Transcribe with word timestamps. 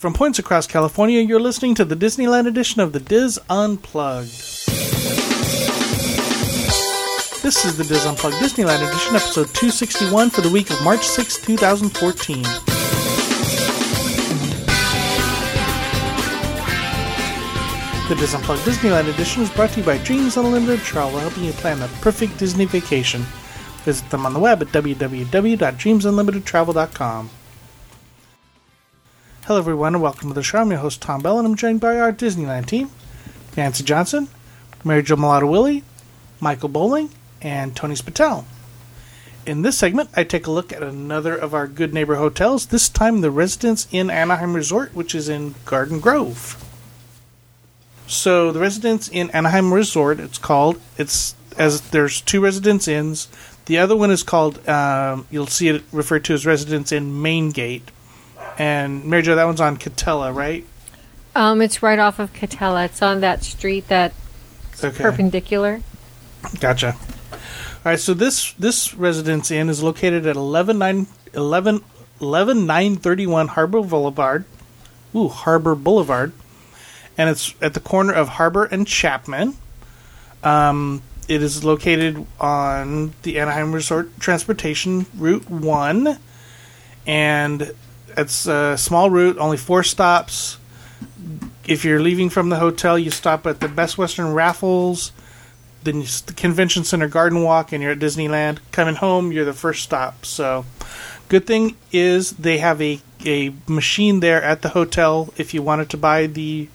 From 0.00 0.14
points 0.14 0.38
across 0.38 0.66
California, 0.66 1.20
you're 1.20 1.38
listening 1.38 1.74
to 1.74 1.84
the 1.84 1.94
Disneyland 1.94 2.46
edition 2.46 2.80
of 2.80 2.94
the 2.94 3.00
Dis 3.00 3.38
Unplugged. 3.50 4.30
This 7.42 7.66
is 7.66 7.76
the 7.76 7.84
Dis 7.84 8.06
Unplugged 8.06 8.36
Disneyland 8.36 8.82
edition, 8.88 9.14
episode 9.14 9.48
261 9.48 10.30
for 10.30 10.40
the 10.40 10.48
week 10.48 10.70
of 10.70 10.82
March 10.82 11.02
6, 11.02 11.42
2014. 11.42 12.42
The 18.08 18.14
Dis 18.14 18.34
Unplugged 18.34 18.62
Disneyland 18.62 19.12
edition 19.12 19.42
is 19.42 19.50
brought 19.50 19.68
to 19.72 19.80
you 19.80 19.86
by 19.86 19.98
Dreams 19.98 20.38
Unlimited 20.38 20.80
Travel, 20.80 21.18
helping 21.18 21.44
you 21.44 21.52
plan 21.52 21.78
the 21.78 21.88
perfect 22.00 22.38
Disney 22.38 22.64
vacation. 22.64 23.20
Visit 23.84 24.08
them 24.08 24.24
on 24.24 24.32
the 24.32 24.40
web 24.40 24.62
at 24.62 24.68
www.dreamsunlimitedtravel.com. 24.68 27.30
Hello, 29.50 29.58
everyone, 29.58 29.96
and 29.96 30.02
welcome 30.04 30.28
to 30.28 30.34
the 30.34 30.44
show. 30.44 30.58
I'm 30.60 30.70
your 30.70 30.78
host, 30.78 31.02
Tom 31.02 31.22
Bell, 31.22 31.36
and 31.36 31.44
I'm 31.44 31.56
joined 31.56 31.80
by 31.80 31.98
our 31.98 32.12
Disneyland 32.12 32.66
team 32.66 32.88
Nancy 33.56 33.82
Johnson, 33.82 34.28
Mary 34.84 35.02
Jo 35.02 35.16
Mulatto 35.16 35.48
Willie, 35.48 35.82
Michael 36.38 36.68
Bowling, 36.68 37.10
and 37.42 37.74
Tony 37.74 37.96
Spatel. 37.96 38.44
In 39.44 39.62
this 39.62 39.76
segment, 39.76 40.10
I 40.14 40.22
take 40.22 40.46
a 40.46 40.52
look 40.52 40.72
at 40.72 40.84
another 40.84 41.34
of 41.34 41.52
our 41.52 41.66
good 41.66 41.92
neighbor 41.92 42.14
hotels, 42.14 42.66
this 42.66 42.88
time 42.88 43.22
the 43.22 43.32
Residence 43.32 43.88
Inn 43.90 44.08
Anaheim 44.08 44.54
Resort, 44.54 44.94
which 44.94 45.16
is 45.16 45.28
in 45.28 45.56
Garden 45.64 45.98
Grove. 45.98 46.64
So, 48.06 48.52
the 48.52 48.60
Residence 48.60 49.08
Inn 49.08 49.30
Anaheim 49.30 49.74
Resort, 49.74 50.20
it's 50.20 50.38
called, 50.38 50.80
it's 50.96 51.34
as 51.58 51.80
there's 51.90 52.20
two 52.20 52.40
Residence 52.40 52.86
Inns. 52.86 53.26
The 53.64 53.78
other 53.78 53.96
one 53.96 54.12
is 54.12 54.22
called, 54.22 54.68
um, 54.68 55.26
you'll 55.28 55.48
see 55.48 55.66
it 55.66 55.82
referred 55.90 56.24
to 56.26 56.34
as 56.34 56.46
Residence 56.46 56.92
Inn 56.92 57.20
Main 57.20 57.50
Gate. 57.50 57.90
And 58.60 59.06
Mary 59.06 59.22
Jo, 59.22 59.36
that 59.36 59.44
one's 59.46 59.62
on 59.62 59.78
Katella, 59.78 60.34
right? 60.34 60.66
Um, 61.34 61.62
it's 61.62 61.82
right 61.82 61.98
off 61.98 62.18
of 62.18 62.34
Katella. 62.34 62.84
It's 62.84 63.00
on 63.00 63.22
that 63.22 63.42
street 63.42 63.88
that's 63.88 64.14
Okay. 64.84 65.02
perpendicular. 65.02 65.80
Gotcha. 66.60 66.94
All 67.32 67.38
right, 67.86 67.98
so 67.98 68.12
this 68.12 68.52
this 68.58 68.92
residence 68.92 69.50
inn 69.50 69.70
is 69.70 69.82
located 69.82 70.26
at 70.26 70.36
11 70.36 71.06
11 71.32 71.80
11931 72.20 73.48
Harbor 73.48 73.80
Boulevard. 73.80 74.44
Ooh, 75.16 75.28
Harbor 75.28 75.74
Boulevard. 75.74 76.32
And 77.16 77.30
it's 77.30 77.54
at 77.62 77.72
the 77.72 77.80
corner 77.80 78.12
of 78.12 78.28
Harbor 78.28 78.64
and 78.64 78.86
Chapman. 78.86 79.54
Um, 80.44 81.00
it 81.28 81.42
is 81.42 81.64
located 81.64 82.26
on 82.38 83.14
the 83.22 83.38
Anaheim 83.38 83.72
Resort 83.72 84.20
Transportation 84.20 85.06
Route 85.16 85.48
1. 85.48 86.18
And 87.06 87.72
it's 88.20 88.46
a 88.46 88.76
small 88.76 89.10
route, 89.10 89.38
only 89.38 89.56
four 89.56 89.82
stops. 89.82 90.58
If 91.66 91.84
you're 91.84 92.00
leaving 92.00 92.30
from 92.30 92.48
the 92.48 92.56
hotel, 92.56 92.98
you 92.98 93.10
stop 93.10 93.46
at 93.46 93.60
the 93.60 93.68
Best 93.68 93.98
Western 93.98 94.32
Raffles 94.32 95.12
then 95.82 96.00
the 96.00 96.34
convention 96.36 96.84
center 96.84 97.08
garden 97.08 97.42
walk 97.42 97.72
and 97.72 97.82
you're 97.82 97.92
at 97.92 97.98
disneyland. 97.98 98.58
Coming 98.70 98.96
home 98.96 99.32
you're 99.32 99.44
the 99.44 99.52
first 99.52 99.82
stop. 99.82 100.26
So 100.26 100.64
good 101.28 101.46
thing 101.46 101.76
is 101.92 102.32
they 102.32 102.58
have 102.58 102.80
a, 102.82 103.00
a 103.24 103.54
machine 103.66 104.20
there 104.20 104.42
at 104.42 104.62
the 104.62 104.70
hotel 104.70 105.32
if 105.36 105.54
you 105.54 105.62
wanted 105.62 105.88
to 105.90 105.96
buy 105.96 106.26
the 106.26 106.68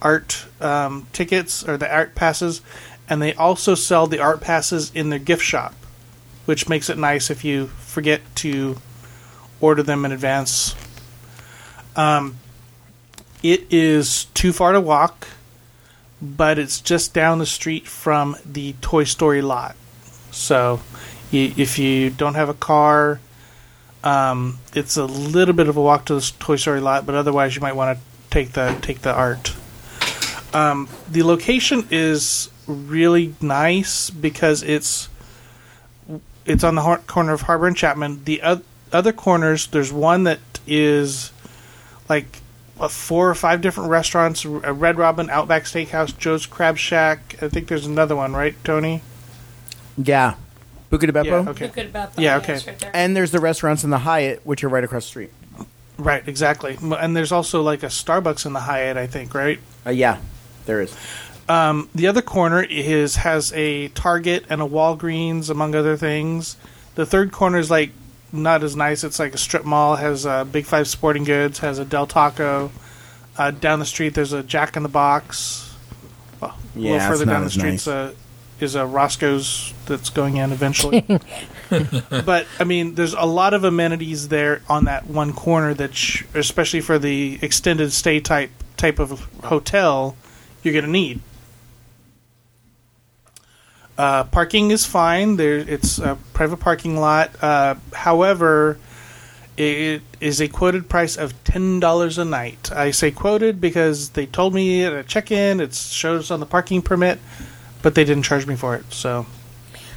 art 0.00 0.46
um, 0.60 1.06
tickets 1.12 1.66
or 1.68 1.76
the 1.76 1.92
art 1.92 2.14
passes. 2.14 2.62
And 3.08 3.20
they 3.20 3.34
also 3.34 3.74
sell 3.74 4.06
the 4.06 4.20
art 4.20 4.40
passes 4.40 4.90
in 4.94 5.10
their 5.10 5.18
gift 5.18 5.42
shop 5.42 5.74
which 6.44 6.68
makes 6.68 6.90
it 6.90 6.98
nice 6.98 7.30
if 7.30 7.44
you 7.44 7.68
forget 7.68 8.20
to 8.34 8.76
order 9.62 9.82
them 9.82 10.04
in 10.04 10.12
advance 10.12 10.74
um, 11.96 12.36
it 13.42 13.66
is 13.70 14.26
too 14.34 14.52
far 14.52 14.72
to 14.72 14.80
walk 14.80 15.26
but 16.22 16.56
it's 16.56 16.80
just 16.80 17.12
down 17.12 17.40
the 17.40 17.46
street 17.46 17.88
from 17.88 18.36
the 18.46 18.74
Toy 18.80 19.02
Story 19.02 19.42
lot. 19.42 19.74
So, 20.30 20.80
if 21.32 21.78
you 21.78 22.10
don't 22.10 22.34
have 22.34 22.48
a 22.48 22.54
car, 22.54 23.20
um, 24.04 24.58
it's 24.72 24.96
a 24.96 25.04
little 25.04 25.54
bit 25.54 25.68
of 25.68 25.76
a 25.76 25.82
walk 25.82 26.04
to 26.06 26.14
the 26.14 26.32
Toy 26.38 26.56
Story 26.56 26.80
lot, 26.80 27.04
but 27.04 27.16
otherwise 27.16 27.56
you 27.56 27.60
might 27.60 27.74
want 27.74 27.98
to 27.98 28.04
take 28.30 28.52
the 28.52 28.78
take 28.80 29.02
the 29.02 29.12
art. 29.12 29.54
Um, 30.54 30.88
the 31.10 31.24
location 31.24 31.88
is 31.90 32.50
really 32.66 33.34
nice 33.40 34.08
because 34.08 34.62
it's 34.62 35.08
it's 36.46 36.62
on 36.62 36.76
the 36.76 37.00
corner 37.06 37.32
of 37.32 37.42
Harbor 37.42 37.66
and 37.66 37.76
Chapman. 37.76 38.24
The 38.24 38.42
oth- 38.42 38.64
other 38.92 39.12
corners, 39.12 39.66
there's 39.68 39.92
one 39.92 40.24
that 40.24 40.40
is 40.66 41.32
like 42.08 42.40
uh, 42.78 42.88
four 42.88 43.28
or 43.30 43.34
five 43.34 43.60
different 43.60 43.90
restaurants: 43.90 44.44
uh, 44.44 44.72
Red 44.72 44.98
Robin, 44.98 45.30
Outback 45.30 45.64
Steakhouse, 45.64 46.16
Joe's 46.16 46.46
Crab 46.46 46.76
Shack. 46.76 47.42
I 47.42 47.48
think 47.48 47.68
there's 47.68 47.86
another 47.86 48.16
one, 48.16 48.32
right, 48.34 48.54
Tony? 48.64 49.02
Yeah. 49.96 50.34
Buca 50.90 51.00
di 51.00 51.06
Beppo. 51.12 51.24
Yeah. 51.44 51.50
Okay. 51.50 51.68
Good 51.68 51.86
about 51.86 52.18
Yeah, 52.18 52.36
okay. 52.36 52.54
Right 52.54 52.78
there. 52.78 52.90
And 52.92 53.16
there's 53.16 53.30
the 53.30 53.40
restaurants 53.40 53.82
in 53.82 53.90
the 53.90 53.98
Hyatt, 53.98 54.44
which 54.44 54.62
are 54.62 54.68
right 54.68 54.84
across 54.84 55.04
the 55.04 55.08
street. 55.08 55.30
Right, 55.96 56.26
exactly. 56.26 56.76
And 56.82 57.16
there's 57.16 57.32
also 57.32 57.62
like 57.62 57.82
a 57.82 57.86
Starbucks 57.86 58.44
in 58.44 58.52
the 58.52 58.60
Hyatt, 58.60 58.96
I 58.96 59.06
think, 59.06 59.34
right? 59.34 59.58
Uh, 59.86 59.90
yeah, 59.90 60.18
there 60.66 60.80
is. 60.80 60.94
Um, 61.48 61.88
the 61.94 62.06
other 62.06 62.22
corner 62.22 62.62
is 62.62 63.16
has 63.16 63.52
a 63.54 63.88
Target 63.88 64.44
and 64.48 64.60
a 64.62 64.66
Walgreens, 64.66 65.50
among 65.50 65.74
other 65.74 65.96
things. 65.96 66.56
The 66.94 67.06
third 67.06 67.32
corner 67.32 67.58
is 67.58 67.70
like 67.70 67.90
not 68.32 68.62
as 68.62 68.74
nice. 68.74 69.04
It's 69.04 69.18
like 69.18 69.34
a 69.34 69.38
strip 69.38 69.64
mall. 69.64 69.96
Has 69.96 70.24
a 70.24 70.46
Big 70.50 70.64
Five 70.64 70.88
Sporting 70.88 71.24
Goods. 71.24 71.60
Has 71.60 71.78
a 71.78 71.84
Del 71.84 72.06
Taco. 72.06 72.72
Uh, 73.36 73.50
down 73.50 73.78
the 73.78 73.86
street, 73.86 74.14
there's 74.14 74.32
a 74.32 74.42
Jack 74.42 74.76
in 74.76 74.82
the 74.82 74.88
Box. 74.88 75.74
Well, 76.40 76.56
a 76.74 76.78
little 76.78 77.00
further 77.00 77.24
down 77.24 77.40
the 77.40 77.46
as 77.46 77.52
street 77.52 77.70
nice. 77.70 77.88
uh, 77.88 78.14
is 78.60 78.74
a 78.74 78.86
Roscoe's 78.86 79.72
that's 79.86 80.10
going 80.10 80.36
in 80.36 80.52
eventually. 80.52 81.00
but 81.70 82.46
I 82.58 82.64
mean, 82.64 82.94
there's 82.94 83.14
a 83.14 83.24
lot 83.24 83.54
of 83.54 83.64
amenities 83.64 84.28
there 84.28 84.62
on 84.68 84.84
that 84.84 85.06
one 85.06 85.32
corner 85.32 85.74
that, 85.74 85.94
sh- 85.94 86.24
especially 86.34 86.80
for 86.80 86.98
the 86.98 87.38
extended 87.42 87.92
stay 87.92 88.20
type 88.20 88.50
type 88.76 88.98
of 88.98 89.28
hotel, 89.44 90.16
you're 90.62 90.72
going 90.72 90.84
to 90.84 90.90
need. 90.90 91.20
Uh, 93.98 94.24
parking 94.24 94.70
is 94.70 94.86
fine. 94.86 95.36
There, 95.36 95.58
it's 95.58 95.98
a 95.98 96.16
private 96.32 96.58
parking 96.58 96.96
lot. 96.96 97.30
Uh, 97.42 97.74
however, 97.92 98.78
it 99.56 100.02
is 100.20 100.40
a 100.40 100.48
quoted 100.48 100.88
price 100.88 101.16
of 101.16 101.32
ten 101.44 101.78
dollars 101.78 102.16
a 102.18 102.24
night. 102.24 102.72
I 102.72 102.90
say 102.90 103.10
quoted 103.10 103.60
because 103.60 104.10
they 104.10 104.26
told 104.26 104.54
me 104.54 104.82
at 104.84 104.92
a 104.92 105.02
check-in. 105.02 105.60
It 105.60 105.74
shows 105.74 106.30
on 106.30 106.40
the 106.40 106.46
parking 106.46 106.80
permit, 106.82 107.18
but 107.82 107.94
they 107.94 108.04
didn't 108.04 108.22
charge 108.24 108.46
me 108.46 108.56
for 108.56 108.74
it. 108.74 108.92
So, 108.92 109.26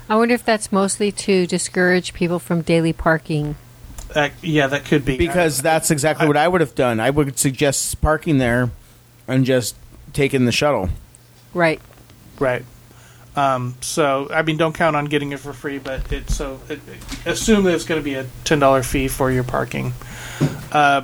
I 0.10 0.18
wonder 0.18 0.36
if 0.36 0.44
that's 0.44 0.72
mostly 0.72 1.12
to 1.14 1.48
discourage 1.48 2.14
people 2.14 2.38
from 2.38 2.62
daily 2.62 2.94
parking. 2.94 3.56
uh, 4.14 4.30
yeah, 4.42 4.68
that 4.68 4.86
could 4.86 5.06
be 5.06 5.18
Because 5.18 5.62
that's 5.62 5.90
exactly 5.90 6.28
what 6.28 6.38
I 6.38 6.48
would 6.48 6.62
have 6.62 6.76
done. 6.76 7.00
I 7.00 7.10
would 7.10 7.40
suggest 7.40 8.02
parking 8.02 8.38
there 8.40 8.70
and 9.28 9.46
just 9.46 9.76
taking 10.14 10.46
the 10.46 10.52
shuttle. 10.52 10.90
Right. 11.54 11.82
Right. 12.40 12.66
Um, 13.36 13.76
so 13.82 14.28
I 14.32 14.42
mean, 14.44 14.58
don't 14.58 14.74
count 14.74 14.96
on 14.96 15.06
getting 15.06 15.32
it 15.32 15.40
for 15.40 15.52
free, 15.52 15.78
but 15.78 16.12
it 16.12 16.30
so 16.30 16.62
it, 16.70 16.80
assume 17.26 17.66
that 17.66 17.74
it's 17.74 17.84
going 17.84 18.00
to 18.00 18.04
be 18.04 18.14
a 18.14 18.26
ten 18.46 18.60
dollar 18.60 18.82
fee 18.82 19.08
for 19.08 19.30
your 19.30 19.44
parking. 19.44 19.94
Uh, 20.72 21.04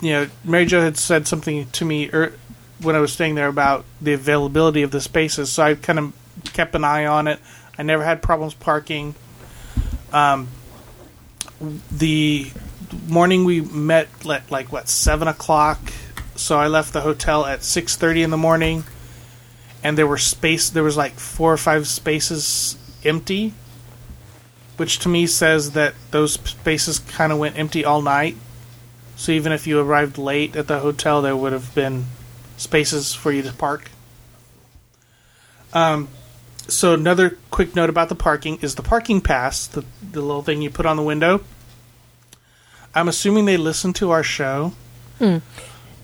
you 0.00 0.12
know, 0.12 0.28
Mary 0.44 0.64
Jo 0.64 0.80
had 0.80 0.96
said 0.96 1.26
something 1.26 1.66
to 1.70 1.84
me 1.84 2.08
er, 2.12 2.32
when 2.80 2.96
I 2.96 3.00
was 3.00 3.12
staying 3.12 3.34
there 3.34 3.48
about 3.48 3.84
the 4.00 4.14
availability 4.14 4.82
of 4.82 4.92
the 4.92 5.00
spaces, 5.00 5.50
so 5.50 5.62
I 5.62 5.74
kind 5.74 5.98
of 5.98 6.12
kept 6.52 6.74
an 6.74 6.84
eye 6.84 7.04
on 7.04 7.28
it. 7.28 7.38
I 7.76 7.82
never 7.82 8.02
had 8.02 8.22
problems 8.22 8.54
parking. 8.54 9.14
Um, 10.12 10.48
the 11.92 12.50
morning 13.06 13.44
we 13.44 13.60
met 13.60 14.08
at 14.26 14.50
like 14.50 14.72
what 14.72 14.88
seven 14.88 15.28
o'clock, 15.28 15.92
so 16.34 16.58
I 16.58 16.68
left 16.68 16.94
the 16.94 17.02
hotel 17.02 17.44
at 17.44 17.62
six 17.62 17.94
thirty 17.94 18.22
in 18.22 18.30
the 18.30 18.38
morning 18.38 18.84
and 19.82 19.96
there 19.96 20.06
were 20.06 20.18
space 20.18 20.70
there 20.70 20.82
was 20.82 20.96
like 20.96 21.14
four 21.14 21.52
or 21.52 21.56
five 21.56 21.86
spaces 21.86 22.76
empty 23.04 23.54
which 24.78 25.00
to 25.00 25.08
me 25.08 25.26
says 25.26 25.72
that 25.72 25.92
those 26.12 26.34
spaces 26.34 27.00
kind 27.00 27.32
of 27.32 27.38
went 27.38 27.58
empty 27.58 27.84
all 27.84 28.00
night. 28.00 28.36
So 29.16 29.32
even 29.32 29.50
if 29.50 29.66
you 29.66 29.80
arrived 29.80 30.16
late 30.16 30.54
at 30.54 30.68
the 30.68 30.78
hotel 30.78 31.20
there 31.20 31.36
would 31.36 31.52
have 31.52 31.74
been 31.74 32.06
spaces 32.56 33.12
for 33.12 33.32
you 33.32 33.42
to 33.42 33.52
park. 33.52 33.90
Um, 35.72 36.08
so 36.68 36.94
another 36.94 37.38
quick 37.50 37.74
note 37.74 37.90
about 37.90 38.08
the 38.08 38.14
parking 38.14 38.58
is 38.62 38.76
the 38.76 38.82
parking 38.82 39.20
pass 39.20 39.66
the, 39.66 39.84
the 40.00 40.20
little 40.20 40.42
thing 40.42 40.62
you 40.62 40.70
put 40.70 40.86
on 40.86 40.96
the 40.96 41.02
window. 41.02 41.42
I'm 42.94 43.08
assuming 43.08 43.44
they 43.44 43.56
listen 43.56 43.92
to 43.94 44.10
our 44.10 44.22
show 44.22 44.72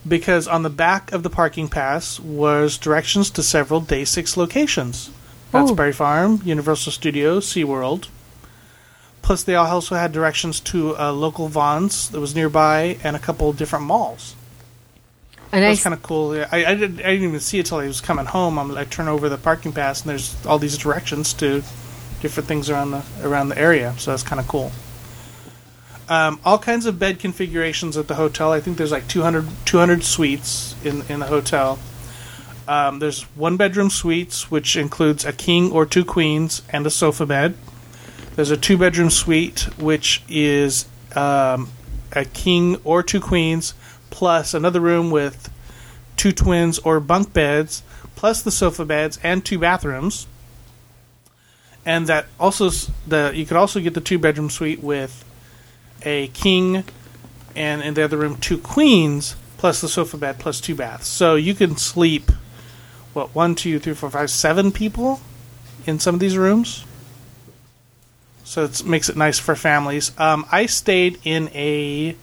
because 0.07 0.47
on 0.47 0.63
the 0.63 0.71
back 0.71 1.13
of 1.13 1.23
the 1.23 1.31
parking 1.31 1.69
pass 1.69 2.21
was 2.21 2.79
directions 2.79 3.31
to 3.31 3.43
several 3.43 3.81
Day 3.81 4.05
6 4.05 4.37
locations. 4.37 5.11
Knott's 5.53 5.97
Farm, 5.97 6.41
Universal 6.45 6.93
Studios, 6.93 7.47
SeaWorld. 7.47 8.09
Plus, 9.23 9.43
they 9.43 9.55
all 9.55 9.67
also 9.67 9.95
had 9.95 10.13
directions 10.13 10.61
to 10.61 10.95
a 10.99 11.13
local 11.13 11.49
Vons 11.49 12.11
that 12.11 12.21
was 12.21 12.35
nearby 12.35 12.99
and 13.03 13.17
a 13.17 13.19
couple 13.19 13.49
of 13.49 13.57
different 13.57 13.85
malls. 13.85 14.35
A 15.53 15.61
That's 15.61 15.85
kind 15.85 15.95
of 15.95 16.03
cool. 16.03 16.37
Yeah, 16.37 16.49
I, 16.51 16.65
I, 16.65 16.75
didn't, 16.75 16.99
I 16.99 17.13
didn't 17.13 17.29
even 17.29 17.41
see 17.41 17.61
it 17.61 17.67
till 17.67 17.79
I 17.79 17.87
was 17.87 18.01
coming 18.01 18.27
home. 18.27 18.59
I'm, 18.59 18.77
I 18.77 18.85
turn 18.85 19.07
over 19.07 19.29
the 19.29 19.39
parking 19.39 19.73
pass, 19.73 20.03
and 20.03 20.11
there's 20.11 20.45
all 20.45 20.59
these 20.59 20.77
directions 20.77 21.33
to 21.35 21.63
different 22.21 22.49
things 22.49 22.69
around 22.69 22.91
the 22.91 23.05
around 23.23 23.51
the 23.51 23.59
area. 23.59 23.95
So 23.99 24.11
that's 24.11 24.25
kind 24.25 24.41
of 24.41 24.49
cool. 24.49 24.73
Um, 26.09 26.39
all 26.45 26.59
kinds 26.59 26.85
of 26.87 26.99
bed 26.99 27.19
configurations 27.19 27.97
at 27.97 28.09
the 28.09 28.17
hotel. 28.17 28.53
I 28.53 28.61
think 28.61 28.77
there's 28.77 28.93
like 28.93 29.09
200, 29.09 29.47
200 29.65 30.05
suites 30.05 30.75
in 30.85 31.03
in 31.09 31.21
the 31.21 31.27
hotel. 31.27 31.79
Um, 32.67 32.99
there's 32.99 33.23
one 33.35 33.57
bedroom 33.57 33.91
suites, 33.91 34.51
which 34.51 34.77
includes 34.77 35.25
a 35.25 35.33
king 35.33 35.71
or 35.71 35.85
two 35.85 36.05
queens 36.05 36.63
and 36.71 36.87
a 36.87 36.91
sofa 36.91 37.27
bed. 37.27 37.55
There's 38.37 38.51
a 38.51 38.57
two 38.57 38.79
bedroom 38.79 39.11
suite, 39.11 39.69
which 39.79 40.23
is 40.29 40.87
um, 41.15 41.69
a 42.13 42.25
king 42.25 42.77
or 42.85 43.03
two 43.03 43.21
queens, 43.21 43.75
plus 44.11 44.55
another 44.55 44.81
room 44.81 45.11
with 45.11 45.51
two 46.17 46.33
twins 46.33 46.79
or 46.81 47.01
bunk 47.01 47.33
beds, 47.33 47.83
plus 48.15 48.43
the 48.43 48.51
sofa 48.51 48.85
beds 48.85 49.19
and 49.23 49.45
two 49.45 49.59
bathrooms. 49.59 50.27
And 51.87 52.07
that 52.07 52.27
also 52.41 52.71
the 53.07 53.33
you 53.35 53.45
could 53.45 53.59
also 53.59 53.79
get 53.79 53.93
the 53.93 54.01
two 54.01 54.19
bedroom 54.19 54.49
suite 54.49 54.83
with 54.83 55.23
a 56.05 56.29
king, 56.29 56.85
and 57.57 57.83
in 57.83 57.95
the 57.95 58.03
other 58.03 58.17
room 58.17 58.37
two 58.37 58.59
queens 58.59 59.37
plus 59.57 59.81
the 59.81 59.89
sofa 59.89 60.17
bed 60.17 60.39
plus 60.39 60.61
two 60.61 60.75
baths. 60.75 61.09
So 61.09 61.37
you 61.37 61.55
can 61.55 61.77
sleep 61.77 62.31
what 63.15 63.35
one, 63.35 63.55
two, 63.55 63.79
three, 63.79 63.95
four, 63.95 64.11
five, 64.11 64.31
seven 64.31 64.73
people 64.73 65.21
in 65.87 65.99
some 65.99 66.15
of 66.15 66.21
these 66.21 66.37
rooms. 66.37 66.85
So 68.45 68.65
it 68.65 68.85
makes 68.85 69.09
it 69.09 69.17
nice 69.17 69.39
for 69.39 69.57
families. 69.57 70.13
Um, 70.19 70.45
I 70.53 70.67
stayed 70.67 71.19
in 71.25 71.49
a 71.55 72.15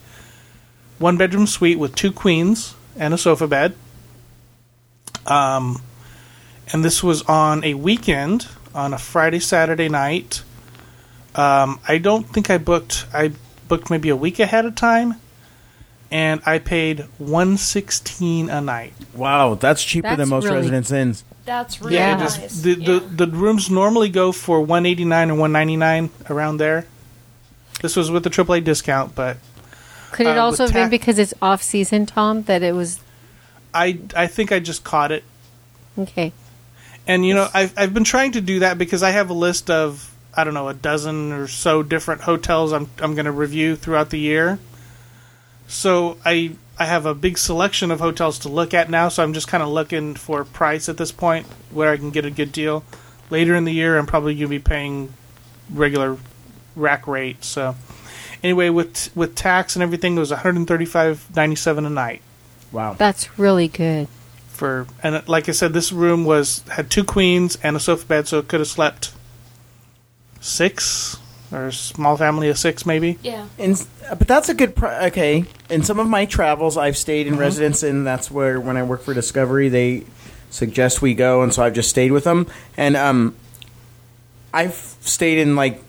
one 0.99 1.17
bedroom 1.17 1.47
suite 1.47 1.79
with 1.79 1.95
two 1.95 2.11
queens 2.11 2.75
and 2.95 3.13
a 3.13 3.17
sofa 3.17 3.47
bed. 3.47 3.73
Um, 5.25 5.81
and 6.71 6.85
this 6.85 7.01
was 7.01 7.23
on 7.23 7.63
a 7.63 7.73
weekend, 7.73 8.47
on 8.75 8.93
a 8.93 8.97
Friday, 8.97 9.39
Saturday 9.39 9.89
night. 9.89 10.43
Um, 11.33 11.79
I 11.87 11.97
don't 11.97 12.27
think 12.29 12.49
I 12.49 12.57
booked. 12.57 13.05
I 13.13 13.31
booked 13.71 13.89
maybe 13.89 14.09
a 14.09 14.15
week 14.17 14.37
ahead 14.37 14.65
of 14.65 14.75
time, 14.75 15.15
and 16.11 16.41
I 16.45 16.59
paid 16.59 17.05
one 17.17 17.55
sixteen 17.55 18.49
a 18.49 18.59
night. 18.59 18.91
Wow, 19.15 19.53
that's 19.55 19.81
cheaper 19.81 20.09
That's 20.09 20.17
than 20.19 20.27
most 20.29 20.43
really- 20.43 20.57
residence 20.57 20.91
inns. 20.91 21.23
That's 21.45 21.81
really 21.81 21.95
Yeah. 21.95 22.21
it 22.21 22.25
is- 22.25 22.37
nice. 22.37 22.61
the, 22.61 22.73
Yeah. 22.73 22.85
the 22.85 23.25
the 23.25 23.27
rooms 23.27 23.69
normally 23.69 24.09
go 24.09 24.33
for 24.33 24.59
one 24.59 24.85
eighty 24.85 25.05
nine 25.05 25.31
or 25.31 25.35
one 25.35 25.53
ninety 25.53 25.77
nine 25.77 26.09
around 26.29 26.57
there. 26.57 26.85
This 27.81 27.95
was 27.95 28.11
with 28.11 28.23
the 28.23 28.29
AAA 28.29 28.59
discount, 28.59 29.15
but 29.15 29.37
could 30.11 30.27
it 30.27 30.37
uh, 30.37 30.43
also 30.43 30.63
with 30.65 30.71
have 30.71 30.73
been 30.73 30.83
tax- 30.83 30.91
because 30.91 31.17
it's 31.17 31.33
off 31.41 31.63
season, 31.63 32.05
Tom? 32.05 32.43
That 32.43 32.61
it 32.61 32.75
was 32.75 32.99
I 33.73 33.99
I 34.15 34.27
think 34.27 34.51
I 34.51 34.59
just 34.59 34.83
caught 34.83 35.13
it. 35.13 35.23
okay. 35.97 36.33
And 37.07 37.25
you 37.25 37.33
know, 37.33 37.47
I've 37.53 37.73
I've 37.77 37.93
been 37.93 38.03
trying 38.03 38.33
to 38.33 38.41
do 38.41 38.59
that 38.59 38.77
because 38.77 39.01
I 39.01 39.11
have 39.11 39.29
a 39.29 39.33
list 39.33 39.69
of 39.71 40.11
I 40.35 40.43
don't 40.43 40.53
know 40.53 40.69
a 40.69 40.73
dozen 40.73 41.31
or 41.31 41.47
so 41.47 41.83
different 41.83 42.21
hotels 42.21 42.71
I'm 42.71 42.89
I'm 43.01 43.13
going 43.15 43.25
to 43.25 43.31
review 43.31 43.75
throughout 43.75 44.09
the 44.09 44.19
year. 44.19 44.59
So 45.67 46.17
I 46.25 46.55
I 46.77 46.85
have 46.85 47.05
a 47.05 47.13
big 47.13 47.37
selection 47.37 47.91
of 47.91 47.99
hotels 47.99 48.39
to 48.39 48.49
look 48.49 48.73
at 48.73 48.89
now. 48.89 49.09
So 49.09 49.23
I'm 49.23 49.33
just 49.33 49.47
kind 49.47 49.63
of 49.63 49.69
looking 49.69 50.15
for 50.15 50.43
price 50.43 50.89
at 50.89 50.97
this 50.97 51.11
point 51.11 51.45
where 51.69 51.91
I 51.91 51.97
can 51.97 52.11
get 52.11 52.25
a 52.25 52.31
good 52.31 52.51
deal. 52.51 52.83
Later 53.29 53.55
in 53.55 53.65
the 53.65 53.71
year, 53.71 53.97
I'm 53.97 54.05
probably 54.05 54.33
going 54.33 54.43
to 54.43 54.49
be 54.49 54.59
paying 54.59 55.13
regular 55.69 56.17
rack 56.75 57.07
rate. 57.07 57.43
So 57.43 57.75
anyway, 58.43 58.69
with 58.69 59.15
with 59.15 59.35
tax 59.35 59.75
and 59.75 59.83
everything, 59.83 60.17
it 60.17 60.19
was 60.19 60.31
135.97 60.31 61.85
a 61.85 61.89
night 61.89 62.21
Wow. 62.71 62.93
That's 62.93 63.37
really 63.37 63.67
good. 63.67 64.07
for 64.47 64.87
and 65.03 65.27
like 65.27 65.49
I 65.49 65.51
said, 65.51 65.73
this 65.73 65.91
room 65.91 66.23
was 66.23 66.63
had 66.69 66.89
two 66.89 67.03
queens 67.03 67.57
and 67.63 67.75
a 67.75 67.79
sofa 67.79 68.05
bed, 68.05 68.27
so 68.27 68.39
it 68.39 68.47
could 68.47 68.59
have 68.59 68.69
slept 68.69 69.13
six 70.41 71.17
or 71.51 71.67
a 71.67 71.71
small 71.71 72.17
family 72.17 72.49
of 72.49 72.57
six 72.57 72.85
maybe. 72.85 73.17
yeah. 73.21 73.47
And 73.57 73.81
but 74.09 74.27
that's 74.27 74.49
a 74.49 74.53
good. 74.53 74.75
Pri- 74.75 75.07
okay. 75.07 75.45
In 75.69 75.83
some 75.83 75.99
of 75.99 76.07
my 76.07 76.25
travels, 76.25 76.75
I've 76.77 76.97
stayed 76.97 77.27
in 77.27 77.37
residence, 77.37 77.83
and 77.83 78.05
that's 78.05 78.29
where 78.29 78.59
when 78.59 78.75
I 78.75 78.83
work 78.83 79.01
for 79.01 79.13
Discovery, 79.13 79.69
they 79.69 80.03
suggest 80.49 81.01
we 81.01 81.13
go, 81.13 81.41
and 81.43 81.53
so 81.53 81.63
I've 81.63 81.73
just 81.73 81.89
stayed 81.89 82.11
with 82.11 82.25
them. 82.25 82.47
And 82.75 82.97
um, 82.97 83.35
I've 84.53 84.75
stayed 85.01 85.37
in 85.37 85.55
like 85.55 85.81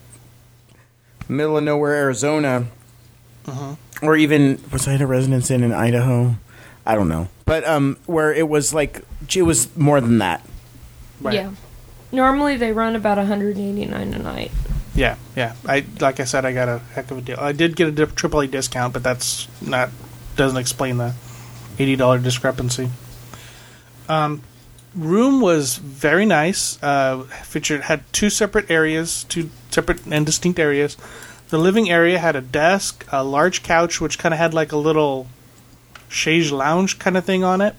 middle 1.29 1.57
of 1.57 1.65
nowhere 1.65 1.95
Arizona, 1.95 2.67
or 4.03 4.17
even 4.17 4.61
was 4.73 4.87
I 4.87 4.95
at 4.95 5.01
a 5.01 5.07
residence 5.07 5.51
inn 5.51 5.63
in 5.65 5.73
Idaho? 5.73 6.37
I 6.85 6.95
don't 6.97 7.09
know, 7.09 7.29
but 7.45 7.67
um, 7.67 7.97
where 8.07 8.33
it 8.33 8.49
was 8.49 8.75
like 8.75 9.03
it 9.35 9.43
was 9.43 9.75
more 9.77 10.01
than 10.01 10.19
that. 10.19 10.45
Right. 11.21 11.35
Yeah. 11.35 11.53
Normally 12.13 12.57
they 12.57 12.73
run 12.73 12.95
about 12.95 13.17
189 13.19 14.15
a 14.15 14.19
night. 14.19 14.53
Yeah, 14.95 15.17
yeah. 15.35 15.55
I 15.67 15.87
like 16.01 16.21
I 16.21 16.25
said, 16.25 16.45
I 16.45 16.53
got 16.53 16.69
a 16.69 16.79
heck 16.79 17.11
of 17.11 17.19
a 17.19 17.21
deal. 17.23 17.39
I 17.41 17.53
did 17.53 17.77
get 17.77 17.89
a 17.89 17.93
AAA 18.07 18.51
discount, 18.51 18.93
but 18.93 19.03
that's 19.03 19.49
not 19.63 19.89
doesn't 20.37 20.59
explain 20.59 20.99
the 20.99 21.15
eighty 21.79 21.97
dollar 21.97 22.19
discrepancy. 22.19 22.91
Um, 24.09 24.43
room 24.95 25.41
was 25.41 25.77
very 25.77 26.27
nice. 26.27 26.83
Uh, 26.83 27.23
featured 27.45 27.83
had 27.83 28.05
two 28.13 28.29
separate 28.29 28.71
areas, 28.71 29.25
two 29.25 29.49
separate 29.71 30.07
and 30.07 30.27
distinct 30.27 30.59
areas. 30.59 30.97
The 31.49 31.59
living 31.59 31.91
area 31.91 32.19
had 32.19 32.37
a 32.37 32.41
desk, 32.41 33.07
a 33.11 33.25
large 33.25 33.63
couch, 33.63 34.01
which 34.01 34.19
kind 34.19 34.35
of 34.35 34.39
had 34.39 34.53
like 34.53 34.73
a 34.73 34.77
little 34.77 35.27
chaise 36.09 36.53
lounge 36.53 36.99
kind 36.99 37.17
of 37.17 37.25
thing 37.25 37.43
on 37.45 37.63
it, 37.63 37.75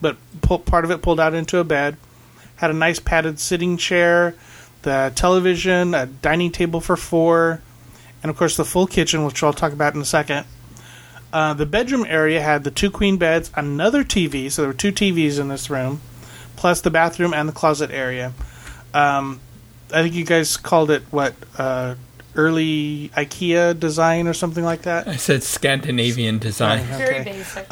but 0.00 0.16
pull, 0.40 0.60
part 0.60 0.84
of 0.84 0.90
it 0.90 1.02
pulled 1.02 1.18
out 1.18 1.34
into 1.34 1.58
a 1.58 1.64
bed. 1.64 1.96
Had 2.62 2.70
a 2.70 2.74
nice 2.74 3.00
padded 3.00 3.40
sitting 3.40 3.76
chair, 3.76 4.36
the 4.82 5.10
television, 5.16 5.94
a 5.96 6.06
dining 6.06 6.52
table 6.52 6.80
for 6.80 6.96
four, 6.96 7.60
and 8.22 8.30
of 8.30 8.36
course 8.36 8.56
the 8.56 8.64
full 8.64 8.86
kitchen, 8.86 9.24
which 9.24 9.42
I'll 9.42 9.52
talk 9.52 9.72
about 9.72 9.96
in 9.96 10.00
a 10.00 10.04
second. 10.04 10.46
Uh, 11.32 11.54
the 11.54 11.66
bedroom 11.66 12.06
area 12.08 12.40
had 12.40 12.62
the 12.62 12.70
two 12.70 12.88
queen 12.88 13.16
beds, 13.16 13.50
another 13.56 14.04
TV, 14.04 14.48
so 14.48 14.62
there 14.62 14.68
were 14.68 14.74
two 14.74 14.92
TVs 14.92 15.40
in 15.40 15.48
this 15.48 15.70
room, 15.70 16.00
plus 16.54 16.80
the 16.82 16.90
bathroom 16.90 17.34
and 17.34 17.48
the 17.48 17.52
closet 17.52 17.90
area. 17.90 18.32
Um, 18.94 19.40
I 19.92 20.02
think 20.02 20.14
you 20.14 20.24
guys 20.24 20.56
called 20.56 20.92
it 20.92 21.02
what 21.10 21.34
uh, 21.58 21.96
early 22.36 23.10
IKEA 23.16 23.76
design 23.80 24.28
or 24.28 24.34
something 24.34 24.62
like 24.62 24.82
that. 24.82 25.08
I 25.08 25.16
said 25.16 25.42
Scandinavian 25.42 26.38
design. 26.38 26.84
Very 26.84 27.14
Okay. 27.22 27.24
basic. 27.32 27.68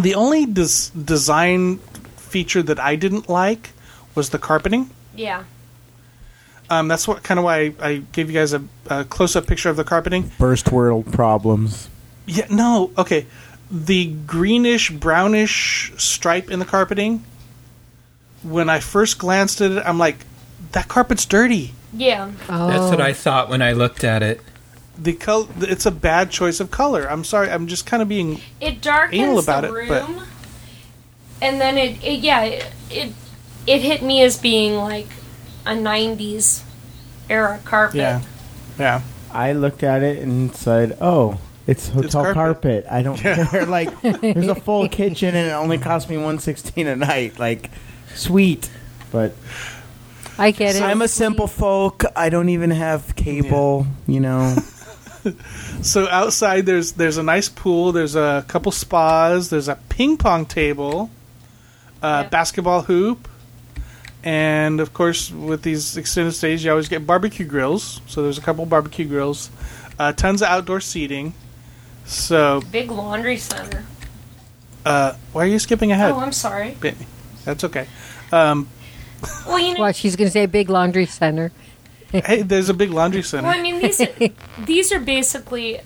The 0.00 0.14
only 0.14 0.46
des- 0.46 0.90
design 1.04 1.78
feature 2.16 2.64
that 2.64 2.80
I 2.80 2.96
didn't 2.96 3.28
like 3.28 3.70
was 4.14 4.30
the 4.30 4.38
carpeting. 4.38 4.90
yeah. 5.14 5.44
Um, 6.70 6.88
that's 6.88 7.06
what 7.06 7.22
kind 7.22 7.38
of 7.38 7.44
why 7.44 7.56
I, 7.58 7.74
I 7.80 7.96
gave 8.12 8.30
you 8.30 8.34
guys 8.38 8.54
a, 8.54 8.64
a 8.88 9.04
close-up 9.04 9.46
picture 9.46 9.68
of 9.68 9.76
the 9.76 9.84
carpeting. 9.84 10.22
First 10.22 10.72
world 10.72 11.12
problems. 11.12 11.90
Yeah, 12.24 12.46
no, 12.50 12.90
okay. 12.96 13.26
The 13.70 14.06
greenish 14.26 14.90
brownish 14.90 15.92
stripe 15.98 16.50
in 16.50 16.60
the 16.60 16.64
carpeting. 16.64 17.22
When 18.42 18.70
I 18.70 18.80
first 18.80 19.18
glanced 19.18 19.60
at 19.60 19.72
it, 19.72 19.82
I'm 19.86 19.98
like, 19.98 20.16
that 20.72 20.88
carpet's 20.88 21.26
dirty. 21.26 21.74
Yeah. 21.92 22.32
Oh, 22.48 22.68
That's 22.68 22.90
what 22.90 23.00
I 23.02 23.12
thought 23.12 23.50
when 23.50 23.60
I 23.60 23.72
looked 23.72 24.02
at 24.02 24.22
it. 24.22 24.40
The 24.98 25.12
col- 25.12 25.50
it's 25.60 25.84
a 25.84 25.90
bad 25.90 26.30
choice 26.30 26.60
of 26.60 26.70
color. 26.70 27.06
I'm 27.10 27.24
sorry. 27.24 27.50
I'm 27.50 27.66
just 27.66 27.84
kind 27.84 28.02
of 28.02 28.08
being 28.08 28.40
It 28.60 28.80
darkens 28.80 29.20
Anal 29.20 29.38
about 29.38 29.60
the 29.62 29.68
it, 29.68 29.72
room. 29.72 29.88
but- 29.88 30.08
And 31.42 31.60
then 31.60 31.76
it, 31.76 32.02
it 32.02 32.20
yeah, 32.20 32.42
it, 32.42 32.66
it 32.90 33.12
it 33.66 33.80
hit 33.82 34.02
me 34.02 34.22
as 34.22 34.38
being 34.38 34.76
like 34.76 35.08
a 35.66 35.70
90s 35.70 36.62
era 37.28 37.58
carpet. 37.64 37.96
yeah, 37.96 38.22
yeah. 38.78 39.00
I 39.32 39.52
looked 39.52 39.82
at 39.82 40.02
it 40.02 40.18
and 40.22 40.54
said, 40.54 40.96
"Oh, 41.00 41.38
it's 41.66 41.88
hotel 41.88 42.22
carpet. 42.32 42.34
carpet. 42.34 42.86
I 42.90 43.02
don't 43.02 43.16
care. 43.16 43.66
Like, 43.66 44.00
there's 44.02 44.46
a 44.48 44.54
full 44.54 44.88
kitchen 44.88 45.34
and 45.34 45.48
it 45.48 45.52
only 45.52 45.78
cost 45.78 46.08
me 46.10 46.16
one 46.18 46.38
sixteen 46.38 46.86
a 46.86 46.94
night. 46.96 47.38
Like, 47.38 47.70
sweet, 48.14 48.70
but 49.10 49.34
I 50.38 50.50
get 50.50 50.76
it. 50.76 50.82
I'm 50.82 51.02
a 51.02 51.08
simple 51.08 51.46
folk. 51.46 52.04
I 52.14 52.28
don't 52.28 52.50
even 52.50 52.70
have 52.70 53.16
cable. 53.16 53.86
You 54.06 54.20
know, 54.20 54.54
So 55.82 56.06
outside, 56.08 56.66
there's 56.66 56.92
there's 56.92 57.16
a 57.16 57.22
nice 57.22 57.48
pool. 57.48 57.92
There's 57.92 58.14
a 58.14 58.44
couple 58.46 58.70
spas. 58.72 59.48
There's 59.50 59.68
a 59.68 59.78
ping 59.88 60.16
pong 60.18 60.44
table, 60.46 61.10
a 62.02 62.20
Yep. 62.22 62.30
basketball 62.30 62.82
hoop, 62.82 63.26
and 64.24 64.80
of 64.80 64.92
course, 64.94 65.30
with 65.30 65.62
these 65.62 65.96
extended 65.96 66.32
stays, 66.32 66.64
you 66.64 66.70
always 66.70 66.88
get 66.88 67.06
barbecue 67.06 67.46
grills. 67.46 68.00
So 68.06 68.22
there's 68.22 68.38
a 68.38 68.40
couple 68.40 68.64
barbecue 68.66 69.04
grills, 69.06 69.50
uh, 69.98 70.12
tons 70.12 70.42
of 70.42 70.48
outdoor 70.48 70.80
seating. 70.80 71.34
So 72.06 72.62
Big 72.72 72.90
laundry 72.90 73.36
center. 73.36 73.84
uh, 74.84 75.14
why 75.32 75.44
are 75.44 75.48
you 75.48 75.58
skipping 75.58 75.92
ahead? 75.92 76.10
Oh, 76.12 76.18
I'm 76.18 76.32
sorry. 76.32 76.76
That's 77.44 77.62
okay. 77.64 77.86
Um, 78.32 78.68
Well, 79.46 79.58
you 79.58 79.74
know, 79.74 79.80
Well, 79.80 79.92
she's 79.92 80.16
going 80.16 80.28
to 80.28 80.32
say 80.32 80.44
big 80.46 80.68
laundry 80.68 81.06
center. 81.06 81.50
hey, 82.12 82.42
there's 82.42 82.68
a 82.68 82.74
big 82.74 82.90
laundry 82.90 83.22
center. 83.22 83.48
well, 83.48 83.58
I 83.58 83.62
mean 83.62 83.78
these 83.80 84.00
are, 84.00 84.08
these 84.66 84.92
are 84.92 85.00
basically 85.00 85.80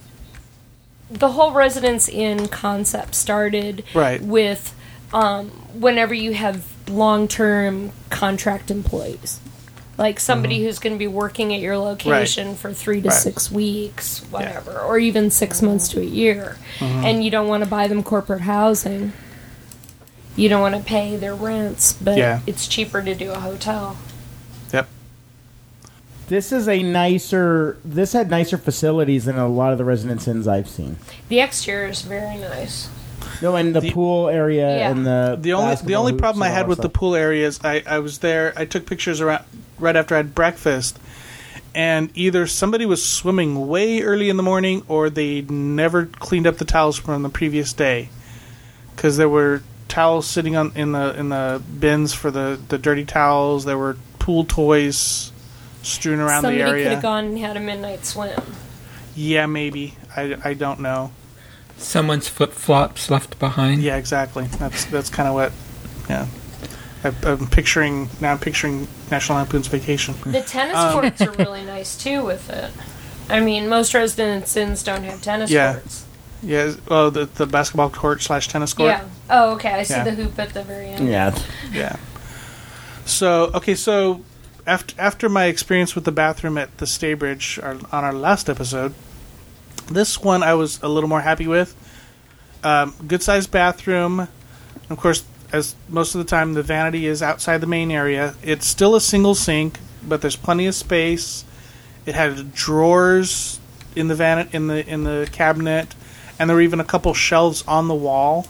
the 1.11 1.31
whole 1.33 1.53
residence 1.53 2.09
inn 2.09 2.49
concept 2.49 3.15
started 3.15 3.85
Right. 3.95 4.21
with 4.21 4.75
um, 5.13 5.51
whenever 5.73 6.13
you 6.15 6.35
have 6.35 6.67
long 6.89 7.29
term 7.29 7.91
contract 8.11 8.71
employees. 8.71 9.41
Like 9.97 10.21
somebody 10.21 10.63
who's 10.63 10.79
going 10.79 10.93
to 10.95 10.99
be 10.99 11.09
working 11.09 11.53
at 11.53 11.61
your 11.61 11.77
location 11.77 12.55
for 12.55 12.73
three 12.73 13.01
to 13.03 13.09
Mm-hmm. 13.09 13.09
Right. 13.09 13.19
six 13.19 13.51
weeks, 13.51 14.21
whatever, 14.31 14.79
or 14.79 14.97
even 14.99 15.31
six 15.31 15.61
months 15.61 15.89
to 15.89 16.01
a 16.01 16.05
year, 16.05 16.57
Mm-hmm. 16.79 17.05
and 17.05 17.25
you 17.25 17.31
don't 17.33 17.49
want 17.49 17.65
to 17.65 17.69
buy 17.71 17.89
them 17.89 18.03
corporate 18.05 18.43
housing. 18.43 19.13
You 20.37 20.49
don't 20.49 20.61
want 20.61 20.77
to 20.77 20.83
pay 20.83 21.17
their 21.17 21.35
rents, 21.35 21.95
but 21.95 22.17
Yeah. 22.17 22.41
it's 22.47 22.69
cheaper 22.69 23.03
to 23.03 23.13
do 23.13 23.33
a 23.33 23.41
hotel. 23.41 23.97
Yep. 24.73 24.87
This 26.29 26.53
is 26.53 26.69
a 26.69 26.81
nicer. 26.81 27.79
This 27.85 28.13
had 28.13 28.31
nicer 28.31 28.57
facilities 28.57 29.25
than 29.25 29.37
a 29.37 29.49
lot 29.49 29.73
of 29.73 29.79
the 29.79 29.85
residence 29.85 30.29
inns 30.29 30.47
I've 30.47 30.69
seen. 30.69 30.97
The 31.29 31.41
exterior 31.41 31.89
is 31.89 32.03
very 32.03 32.37
nice. 32.39 32.89
No, 33.41 33.55
and 33.57 33.75
the, 33.75 33.81
The- 33.81 33.93
pool 33.93 34.29
area 34.29 34.79
Yeah. 34.79 34.91
and 34.91 35.07
the 35.07 35.37
The 35.41 35.53
only 35.53 35.77
the 35.77 35.95
only 35.95 36.13
problem 36.13 36.43
I 36.43 36.49
had 36.49 36.65
that 36.65 36.69
with 36.69 36.81
the 36.81 36.89
pool 36.89 37.15
area 37.15 37.47
is 37.47 37.61
I, 37.63 37.83
I 37.87 37.99
was 38.01 38.19
there. 38.19 38.53
I 38.57 38.65
took 38.65 38.87
pictures 38.87 39.21
around 39.21 39.45
right 39.79 39.95
after 39.97 40.15
I 40.15 40.19
had 40.19 40.35
breakfast, 40.35 40.99
and 41.75 42.11
either 42.15 42.47
somebody 42.47 42.85
was 42.87 43.05
swimming 43.05 43.69
way 43.69 44.01
early 44.03 44.29
in 44.29 44.37
the 44.37 44.43
morning, 44.43 44.83
or 44.89 45.09
they 45.11 45.43
never 45.43 46.07
cleaned 46.07 46.47
up 46.47 46.57
the 46.59 46.65
towels 46.65 46.99
from 46.99 47.23
the 47.23 47.29
previous 47.29 47.73
day, 47.73 48.09
because 48.97 49.17
there 49.17 49.29
were 49.29 49.63
towels 49.87 50.27
sitting 50.27 50.57
on 50.57 50.73
in 50.75 50.93
the 50.93 51.15
in 51.19 51.29
the 51.29 51.63
bins 51.79 52.13
for 52.13 52.31
the 52.31 52.59
the 52.69 52.79
dirty 52.79 53.05
towels. 53.05 53.65
There 53.65 53.79
were 53.79 53.97
pool 54.19 54.45
toys 54.45 55.31
strewn 55.83 56.19
around 56.19 56.43
Somebody 56.43 56.59
the 56.73 56.83
could 56.83 56.93
have 56.93 57.03
gone 57.03 57.25
and 57.27 57.39
had 57.39 57.57
a 57.57 57.61
midnight 57.61 58.05
swim. 58.05 58.41
Yeah, 59.15 59.47
maybe. 59.47 59.95
I, 60.17 60.37
I 60.45 60.55
don't 60.55 60.81
know. 60.81 61.13
Someone's 61.79 62.29
flip 62.29 62.53
flops 62.53 63.11
left 63.11 63.39
behind. 63.39 63.83
Yeah, 63.83 63.97
exactly. 63.97 64.45
That's 64.59 64.85
that's 64.87 65.11
kind 65.11 65.29
of 65.29 65.35
what. 65.35 65.53
Yeah, 66.09 66.27
I, 67.05 67.13
I'm 67.31 67.47
picturing 67.47 68.09
now. 68.21 68.33
I'm 68.33 68.39
picturing 68.39 68.89
National 69.11 69.39
Lampoon's 69.39 69.69
Vacation. 69.69 70.15
The 70.27 70.43
tennis 70.43 70.77
Um, 70.77 70.93
courts 71.01 71.21
are 71.23 71.31
really 71.33 71.65
nice 71.65 71.97
too 71.97 72.25
with 72.25 72.51
it. 72.51 72.71
I 73.31 73.41
mean, 73.41 73.69
most 73.69 73.95
residence 73.95 74.57
inns 74.57 74.83
don't 74.83 75.05
have 75.05 75.23
tennis 75.23 75.51
Yeah. 75.51 75.75
courts. 75.75 76.05
Yeah. 76.43 76.73
Oh, 76.89 77.11
the 77.11 77.27
the 77.27 77.47
basketball 77.47 77.91
court 77.91 78.23
slash 78.23 78.49
tennis 78.49 78.73
court. 78.73 78.89
Yeah. 78.91 79.05
Oh, 79.31 79.53
okay. 79.55 79.73
I 79.75 79.83
see 79.85 79.95
Yeah. 79.95 80.05
the 80.05 80.13
hoop 80.13 80.39
at 80.39 80.55
the 80.55 80.63
very 80.65 80.89
end. 80.89 81.09
Yeah, 81.09 81.37
Yeah. 81.73 81.97
So 83.05 83.51
okay, 83.55 83.75
so 83.75 84.23
after 84.67 84.95
after 85.01 85.29
my 85.29 85.45
experience 85.47 85.95
with 85.95 86.05
the 86.05 86.13
bathroom 86.13 86.59
at 86.59 86.77
the 86.79 86.85
Staybridge 86.87 87.63
our, 87.63 87.73
on 87.97 88.05
our 88.05 88.13
last 88.13 88.49
episode, 88.51 88.95
this 89.89 90.21
one 90.21 90.43
I 90.43 90.55
was 90.55 90.83
a 90.83 90.89
little 90.89 91.09
more 91.09 91.21
happy 91.21 91.47
with. 91.47 91.75
Um, 92.63 92.95
good 93.07 93.23
sized 93.23 93.51
bathroom. 93.51 94.29
Of 94.91 94.99
course, 94.99 95.25
as 95.53 95.75
most 95.89 96.15
of 96.15 96.19
the 96.19 96.27
time, 96.27 96.55
the 96.55 96.63
vanity 96.63 97.07
is 97.07 97.23
outside 97.23 97.59
the 97.59 97.67
main 97.67 97.91
area. 97.91 98.35
It's 98.43 98.67
still 98.67 98.95
a 98.95 99.01
single 99.01 99.35
sink, 99.35 99.79
but 100.03 100.21
there's 100.21 100.37
plenty 100.37 100.67
of 100.67 100.75
space. 100.75 101.45
It 102.07 102.15
had 102.15 102.55
drawers 102.55 103.61
in 103.95 104.09
the 104.09 104.15
van 104.15 104.49
in 104.53 104.67
the 104.67 104.87
in 104.87 105.05
the 105.05 105.29
cabinet, 105.33 105.95
and 106.39 106.49
there 106.49 106.57
were 106.57 106.63
even 106.63 106.81
a 106.81 106.85
couple 106.85 107.13
shelves 107.15 107.65
on 107.67 107.89
the 107.89 107.95
wall, 107.95 108.47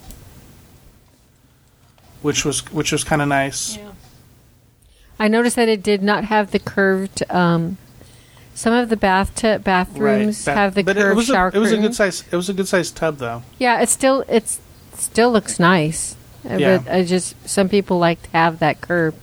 which 2.22 2.44
was 2.44 2.60
which 2.72 2.92
was 2.92 3.04
kind 3.04 3.22
of 3.22 3.28
nice. 3.28 3.76
Yeah. 3.76 3.92
I 5.18 5.28
noticed 5.28 5.56
that 5.56 5.68
it 5.68 5.82
did 5.82 6.02
not 6.02 6.24
have 6.24 6.52
the 6.52 6.60
curved. 6.60 7.22
Um, 7.30 7.76
some 8.58 8.72
of 8.72 8.88
the 8.88 8.96
bathtub 8.96 9.62
bathrooms 9.62 10.44
That- 10.44 10.56
have 10.56 10.74
the 10.74 10.82
but 10.82 10.96
curved 10.96 11.12
it 11.12 11.14
was 11.16 11.26
shower 11.26 11.48
a, 11.48 11.54
it 11.54 11.58
was 11.60 11.70
a 11.70 11.76
good 11.78 11.94
size. 11.94 12.24
It 12.28 12.34
was 12.34 12.48
a 12.48 12.52
good 12.54 12.66
size 12.66 12.90
tub 12.90 13.18
though. 13.18 13.44
Yeah, 13.58 13.80
it 13.80 13.88
still 13.88 14.24
it's 14.28 14.58
still 14.94 15.30
looks 15.30 15.60
nice. 15.60 16.16
Yeah. 16.44 16.78
But 16.78 16.92
I 16.92 17.04
just 17.04 17.36
some 17.48 17.68
people 17.68 17.98
like 18.00 18.20
to 18.24 18.30
have 18.30 18.58
that 18.58 18.80
curve. 18.80 19.14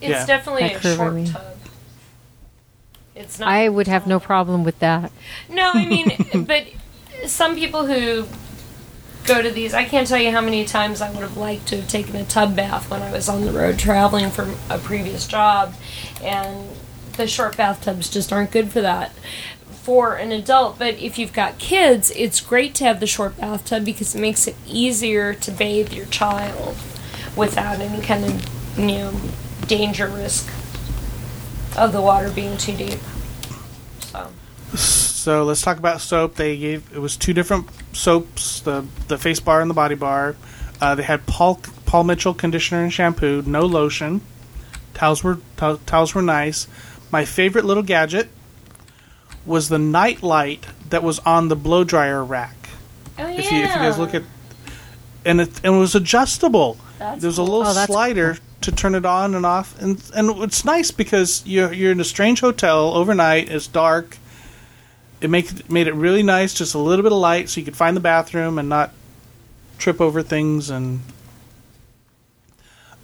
It's 0.00 0.08
Yeah. 0.10 0.24
definitely 0.26 0.62
That 0.68 0.76
a 0.76 0.80
curve, 0.80 0.92
I 1.00 1.04
short 1.04 1.14
mean. 1.14 1.26
tub. 1.26 1.42
It's 3.14 3.38
not. 3.38 3.48
I 3.50 3.68
would 3.68 3.88
have 3.88 4.06
no 4.06 4.18
problem 4.20 4.64
with 4.64 4.78
that. 4.78 5.12
No, 5.50 5.72
I 5.74 5.84
mean, 5.84 6.16
but 6.46 6.66
some 7.26 7.56
people 7.56 7.84
who 7.86 8.26
go 9.26 9.42
to 9.42 9.50
these, 9.50 9.74
I 9.74 9.84
can't 9.84 10.06
tell 10.08 10.18
you 10.18 10.30
how 10.30 10.40
many 10.40 10.64
times 10.64 11.02
I 11.02 11.10
would 11.10 11.20
have 11.20 11.36
liked 11.36 11.66
to 11.68 11.76
have 11.76 11.88
taken 11.88 12.16
a 12.16 12.24
tub 12.24 12.56
bath 12.56 12.88
when 12.90 13.02
I 13.02 13.12
was 13.12 13.28
on 13.28 13.44
the 13.44 13.52
road 13.52 13.78
traveling 13.78 14.30
from 14.30 14.54
a 14.70 14.78
previous 14.78 15.26
job, 15.26 15.74
and 16.22 16.68
the 17.18 17.26
short 17.26 17.56
bathtubs 17.56 18.08
just 18.08 18.32
aren't 18.32 18.50
good 18.50 18.70
for 18.70 18.80
that. 18.80 19.12
For 19.82 20.16
an 20.16 20.32
adult, 20.32 20.78
but 20.78 20.94
if 20.98 21.18
you've 21.18 21.32
got 21.32 21.58
kids, 21.58 22.10
it's 22.12 22.40
great 22.40 22.74
to 22.76 22.84
have 22.84 23.00
the 23.00 23.06
short 23.06 23.36
bathtub 23.36 23.84
because 23.84 24.14
it 24.14 24.20
makes 24.20 24.46
it 24.46 24.56
easier 24.66 25.34
to 25.34 25.50
bathe 25.50 25.92
your 25.92 26.06
child 26.06 26.76
without 27.36 27.80
any 27.80 28.02
kind 28.02 28.24
of, 28.24 28.78
you 28.78 28.86
know, 28.86 29.20
danger 29.66 30.08
risk 30.08 30.46
of 31.76 31.92
the 31.92 32.00
water 32.00 32.30
being 32.30 32.56
too 32.56 32.76
deep. 32.76 32.98
So. 34.00 34.30
So 34.74 35.44
let's 35.44 35.62
talk 35.62 35.78
about 35.78 36.00
soap. 36.00 36.36
They 36.36 36.56
gave 36.56 36.90
it 36.92 36.98
was 37.00 37.16
two 37.16 37.32
different 37.32 37.68
soaps: 37.92 38.60
the 38.60 38.86
the 39.08 39.18
face 39.18 39.40
bar 39.40 39.60
and 39.60 39.70
the 39.70 39.74
body 39.74 39.94
bar. 39.94 40.36
Uh, 40.80 40.94
they 40.94 41.02
had 41.02 41.26
Paul 41.26 41.60
Paul 41.86 42.04
Mitchell 42.04 42.34
conditioner 42.34 42.82
and 42.82 42.92
shampoo, 42.92 43.42
no 43.46 43.62
lotion. 43.62 44.20
Towels 44.94 45.24
were 45.24 45.38
tow- 45.56 45.80
towels 45.86 46.14
were 46.14 46.22
nice. 46.22 46.66
My 47.10 47.24
favorite 47.24 47.64
little 47.64 47.82
gadget 47.82 48.28
was 49.46 49.68
the 49.68 49.78
night 49.78 50.22
light 50.22 50.66
that 50.90 51.02
was 51.02 51.18
on 51.20 51.48
the 51.48 51.56
blow 51.56 51.84
dryer 51.84 52.24
rack. 52.24 52.68
Oh 53.18 53.26
yeah. 53.26 53.38
If 53.38 53.50
you 53.50 53.58
if 53.58 53.70
you 53.70 53.76
guys 53.76 53.98
look 53.98 54.14
at 54.14 54.22
and 55.24 55.40
it 55.40 55.60
and 55.64 55.74
it 55.76 55.78
was 55.78 55.94
adjustable. 55.94 56.76
That's 56.98 57.20
there 57.20 57.28
was 57.28 57.38
a 57.38 57.42
cool. 57.42 57.58
little 57.58 57.70
Oh, 57.70 57.74
that's 57.74 57.86
slider 57.90 58.38
to 58.60 58.72
turn 58.72 58.94
it 58.94 59.06
on 59.06 59.34
and 59.34 59.46
off, 59.46 59.80
and 59.80 60.02
and 60.14 60.30
it's 60.42 60.64
nice 60.64 60.90
because 60.90 61.42
you're 61.46 61.72
you're 61.72 61.92
in 61.92 62.00
a 62.00 62.04
strange 62.04 62.40
hotel 62.40 62.94
overnight. 62.94 63.50
It's 63.50 63.66
dark. 63.66 64.18
It 65.20 65.30
make 65.30 65.68
made 65.70 65.86
it 65.86 65.94
really 65.94 66.22
nice, 66.22 66.54
just 66.54 66.74
a 66.74 66.78
little 66.78 67.02
bit 67.02 67.12
of 67.12 67.18
light, 67.18 67.48
so 67.48 67.60
you 67.60 67.64
could 67.64 67.76
find 67.76 67.96
the 67.96 68.00
bathroom 68.00 68.58
and 68.58 68.68
not 68.68 68.92
trip 69.78 70.00
over 70.00 70.22
things. 70.22 70.70
And 70.70 71.00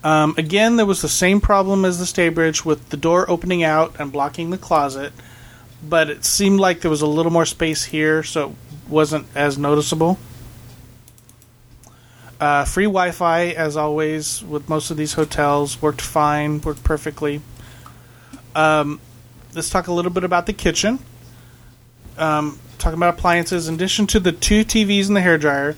um, 0.04 0.34
again, 0.36 0.76
there 0.76 0.84
was 0.84 1.00
the 1.00 1.08
same 1.08 1.40
problem 1.40 1.86
as 1.86 1.98
the 1.98 2.04
Staybridge 2.04 2.62
with 2.62 2.90
the 2.90 2.96
door 2.98 3.28
opening 3.28 3.62
out 3.62 3.96
and 3.98 4.12
blocking 4.12 4.50
the 4.50 4.58
closet, 4.58 5.14
but 5.82 6.10
it 6.10 6.26
seemed 6.26 6.60
like 6.60 6.82
there 6.82 6.90
was 6.90 7.00
a 7.00 7.06
little 7.06 7.32
more 7.32 7.46
space 7.46 7.84
here, 7.84 8.22
so 8.22 8.50
it 8.50 8.56
wasn't 8.90 9.26
as 9.34 9.56
noticeable. 9.56 10.18
Uh, 12.38 12.66
free 12.66 12.84
Wi-Fi, 12.84 13.46
as 13.52 13.78
always, 13.78 14.44
with 14.44 14.68
most 14.68 14.90
of 14.90 14.98
these 14.98 15.14
hotels, 15.14 15.80
worked 15.80 16.02
fine, 16.02 16.60
worked 16.60 16.84
perfectly. 16.84 17.40
Um, 18.54 19.00
let's 19.54 19.70
talk 19.70 19.86
a 19.86 19.92
little 19.92 20.12
bit 20.12 20.24
about 20.24 20.44
the 20.44 20.52
kitchen. 20.52 20.98
Um, 22.18 22.58
talking 22.76 22.98
about 22.98 23.18
appliances, 23.18 23.68
in 23.68 23.76
addition 23.76 24.06
to 24.08 24.20
the 24.20 24.32
two 24.32 24.66
TVs 24.66 25.06
and 25.06 25.16
the 25.16 25.20
hairdryer, 25.20 25.76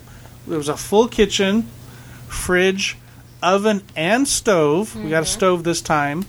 there 0.49 0.59
was 0.59 0.69
a 0.69 0.77
full 0.77 1.07
kitchen, 1.07 1.69
fridge, 2.27 2.97
oven, 3.55 3.83
and 3.95 4.27
stove. 4.27 4.95
We 4.97 5.11
got 5.11 5.23
a 5.23 5.27
stove 5.27 5.65
this 5.65 5.81
time. 5.81 6.25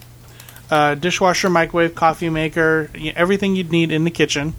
Uh, 0.70 0.96
dishwasher, 0.96 1.50
microwave, 1.50 1.96
coffee 1.96 2.30
maker, 2.30 2.90
y- 2.94 3.14
everything 3.16 3.56
you'd 3.56 3.72
need 3.72 3.92
in 3.92 4.04
the 4.04 4.12
kitchen. 4.12 4.54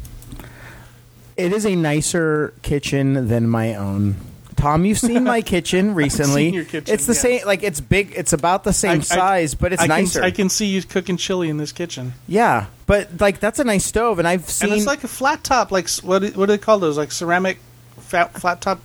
it 1.37 1.53
is 1.53 1.65
a 1.67 1.77
nicer 1.77 2.53
kitchen 2.63 3.29
than 3.29 3.49
my 3.49 3.75
own. 3.75 4.17
Tom, 4.57 4.85
you've 4.85 4.99
seen 4.99 5.23
my 5.23 5.41
kitchen 5.55 5.95
recently. 5.95 6.47
seen 6.47 6.55
your 6.55 6.65
kitchen, 6.65 6.93
it's 6.93 7.07
the 7.07 7.13
yes. 7.13 7.21
same. 7.21 7.41
Like 7.47 7.63
it's 7.63 7.81
big. 7.81 8.13
It's 8.17 8.33
about 8.33 8.65
the 8.65 8.73
same 8.73 8.91
I- 8.93 8.95
I- 8.95 9.01
size, 9.01 9.55
but 9.55 9.73
it's 9.73 9.83
I 9.83 9.87
nicer. 9.87 10.21
Can, 10.21 10.27
I 10.27 10.31
can 10.33 10.49
see 10.49 10.67
you 10.67 10.83
cooking 10.83 11.17
chili 11.17 11.49
in 11.49 11.59
this 11.59 11.71
kitchen. 11.73 12.15
yeah, 12.27 12.67
but 12.87 13.21
like 13.21 13.39
that's 13.39 13.59
a 13.61 13.65
nice 13.65 13.85
stove, 13.85 14.19
and 14.19 14.27
I've 14.27 14.49
seen. 14.49 14.71
and 14.71 14.79
it's 14.79 14.87
like 14.87 15.05
a 15.05 15.09
flat 15.09 15.45
top, 15.45 15.71
like 15.71 15.89
what 16.03 16.21
do, 16.21 16.27
what 16.33 16.47
do 16.47 16.53
they 16.53 16.59
call 16.59 16.79
those? 16.81 16.97
Like 16.99 17.13
ceramic 17.13 17.59
flat, 18.01 18.33
flat 18.41 18.61
top 18.61 18.81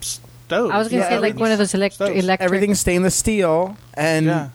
stoves. 0.53 0.71
I 0.73 0.77
was 0.77 0.87
going 0.89 1.01
to 1.03 1.09
Yeah, 1.09 1.15
say 1.17 1.19
like 1.19 1.35
one 1.35 1.51
of 1.51 1.57
those 1.57 1.73
electric 1.73 2.07
Stoves. 2.07 2.23
electric. 2.23 2.45
everything's 2.45 2.79
stainless 2.79 3.15
steel, 3.15 3.77
and 3.93 4.25
yeah. 4.27 4.49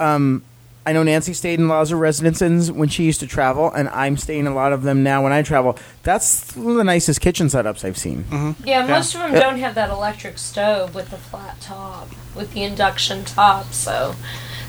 um, 0.00 0.42
I 0.86 0.92
know 0.92 1.02
Nancy 1.02 1.34
stayed 1.34 1.58
in 1.60 1.68
lots 1.68 1.90
of 1.90 1.98
residences 1.98 2.72
when 2.72 2.88
she 2.88 3.04
used 3.04 3.20
to 3.20 3.26
travel, 3.26 3.70
and 3.70 3.88
I'm 3.90 4.16
staying 4.16 4.40
in 4.40 4.46
a 4.46 4.54
lot 4.54 4.72
of 4.72 4.82
them 4.82 5.02
now 5.02 5.22
when 5.22 5.32
I 5.32 5.42
travel. 5.42 5.78
That's 6.02 6.56
one 6.56 6.70
of 6.72 6.76
the 6.76 6.84
nicest 6.84 7.20
kitchen 7.20 7.48
setups 7.48 7.84
I've 7.84 7.98
seen. 7.98 8.24
Mm-hmm. 8.24 8.66
Yeah, 8.66 8.86
most 8.86 9.14
of 9.14 9.20
them 9.20 9.32
don't 9.34 9.58
have 9.58 9.74
that 9.74 9.90
electric 9.90 10.38
stove 10.38 10.94
with 10.94 11.10
the 11.10 11.18
flat 11.18 11.60
top, 11.60 12.08
with 12.34 12.54
the 12.54 12.62
induction 12.62 13.24
top. 13.24 13.72
So, 13.72 14.14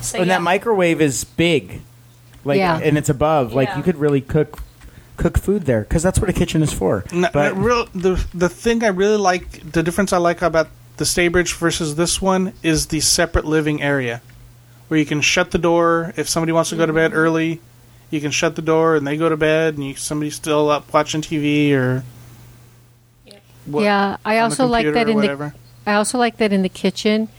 so 0.01 0.20
and 0.20 0.28
yeah. 0.28 0.36
that 0.36 0.42
microwave 0.42 1.00
is 1.00 1.24
big, 1.24 1.82
like, 2.44 2.58
Yeah. 2.58 2.80
and 2.84 2.98
it's 2.98 3.10
above. 3.10 3.54
Like 3.54 3.70
Yeah. 3.70 3.78
you 3.78 3.84
could 3.84 3.98
really 3.98 4.22
cook 4.22 4.60
cook 5.19 5.38
food 5.38 5.63
there 5.63 5.81
because 5.81 6.01
that's 6.01 6.19
what 6.19 6.29
a 6.29 6.33
kitchen 6.33 6.63
is 6.63 6.73
for. 6.73 7.03
N- 7.11 7.29
but 7.31 7.53
n- 7.53 7.61
real, 7.63 7.85
the 7.93 8.23
the 8.33 8.49
thing 8.49 8.83
I 8.83 8.88
really 8.88 9.17
like, 9.17 9.71
the 9.71 9.83
difference 9.83 10.11
I 10.13 10.17
like 10.17 10.41
about 10.41 10.67
the 10.97 11.03
Staybridge 11.05 11.55
versus 11.57 11.95
this 11.95 12.21
one 12.21 12.53
is 12.63 12.88
the 12.88 12.99
separate 13.01 13.45
living 13.45 13.81
area, 13.81 14.21
where 14.88 14.99
you 14.99 15.05
can 15.05 15.21
shut 15.21 15.51
the 15.51 15.57
door 15.59 16.13
if 16.17 16.27
somebody 16.27 16.51
wants 16.51 16.71
to 16.71 16.75
go 16.75 16.85
to 16.85 16.93
bed 16.93 17.13
early. 17.13 17.61
You 18.09 18.19
can 18.19 18.31
shut 18.31 18.55
the 18.55 18.63
door 18.63 18.95
and 18.95 19.05
they 19.05 19.17
go 19.17 19.29
to 19.29 19.38
bed, 19.38 19.75
and 19.75 19.83
you, 19.85 19.95
somebody's 19.95 20.35
still 20.35 20.69
up 20.71 20.91
watching 20.91 21.21
TV 21.21 21.73
or 21.73 22.03
Yep. 23.25 23.41
what, 23.65 23.83
yeah, 23.83 24.17
I 24.25 24.39
also 24.39 24.65
like 24.65 24.91
that 24.91 25.07
in 25.07 25.15
whatever. 25.17 25.53
the. 25.85 25.91
I 25.91 25.95
also 25.95 26.17
like 26.17 26.38
that 26.38 26.51
in 26.51 26.63
the 26.63 26.69
kitchen, 26.69 27.29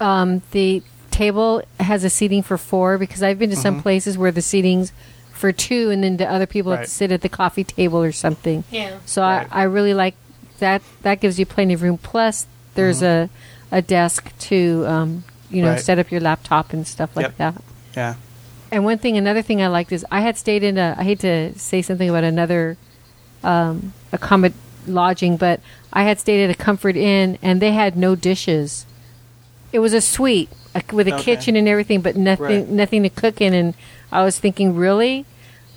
um, 0.00 0.42
the 0.50 0.82
table 1.10 1.62
has 1.80 2.02
a 2.04 2.10
seating 2.10 2.42
for 2.42 2.58
four 2.58 2.98
because 2.98 3.22
I've 3.22 3.38
been 3.38 3.50
to 3.50 3.56
some 3.56 3.80
places 3.82 4.18
where 4.18 4.32
the 4.32 4.42
seating's 4.42 4.92
for 5.36 5.52
two, 5.52 5.90
and 5.90 6.02
then 6.02 6.16
the 6.16 6.28
other 6.30 6.46
people 6.46 6.72
have 6.72 6.80
Mm-hmm. 6.80 6.82
Right. 6.82 6.88
to 6.88 6.94
sit 6.94 7.12
at 7.12 7.20
the 7.20 7.28
coffee 7.28 7.64
table 7.64 8.02
or 8.02 8.12
something. 8.12 8.64
Yeah. 8.70 8.98
So 9.06 9.22
Right. 9.22 9.46
I, 9.50 9.60
I 9.60 9.62
really 9.64 9.94
like 9.94 10.14
that. 10.58 10.82
That 11.02 11.20
gives 11.20 11.38
you 11.38 11.46
plenty 11.46 11.74
of 11.74 11.82
room. 11.82 11.98
Plus, 11.98 12.46
there's 12.74 13.02
a 13.02 13.28
a 13.72 13.82
desk 13.82 14.32
to 14.38 14.84
um, 14.86 15.24
you 15.50 15.60
know 15.62 15.68
Mm-hmm. 15.68 15.74
Right. 15.76 15.80
set 15.80 15.98
up 15.98 16.10
your 16.10 16.20
laptop 16.20 16.72
and 16.72 16.86
stuff 16.86 17.14
like 17.16 17.24
Yep. 17.26 17.36
that. 17.38 17.62
Yeah. 17.96 18.14
And 18.72 18.84
one 18.84 18.98
thing, 18.98 19.16
another 19.16 19.42
thing 19.42 19.62
I 19.62 19.68
liked 19.68 19.92
is 19.92 20.04
I 20.10 20.20
had 20.20 20.36
stayed 20.36 20.62
in 20.64 20.76
a. 20.78 20.96
I 20.98 21.04
hate 21.04 21.20
to 21.20 21.56
say 21.58 21.82
something 21.82 22.08
about 22.10 22.24
another 22.24 22.76
um, 23.44 23.92
accommod 24.12 24.54
lodging, 24.86 25.36
but 25.36 25.60
I 25.92 26.02
had 26.02 26.18
stayed 26.18 26.42
at 26.44 26.50
a 26.50 26.54
Comfort 26.54 26.96
Inn, 26.96 27.38
and 27.42 27.60
they 27.62 27.72
had 27.72 27.96
no 27.96 28.14
dishes. 28.16 28.84
It 29.72 29.78
was 29.80 29.92
a 29.92 30.00
suite 30.00 30.48
uh, 30.74 30.80
with 30.92 31.06
a 31.08 31.14
Okay. 31.14 31.22
kitchen 31.36 31.54
and 31.56 31.68
everything, 31.68 32.00
but 32.00 32.16
nothing, 32.16 32.44
Right. 32.44 32.68
nothing 32.68 33.02
to 33.04 33.08
cook 33.10 33.40
in. 33.40 33.52
And 33.54 33.74
I 34.12 34.22
was 34.24 34.38
thinking, 34.38 34.74
really? 34.76 35.24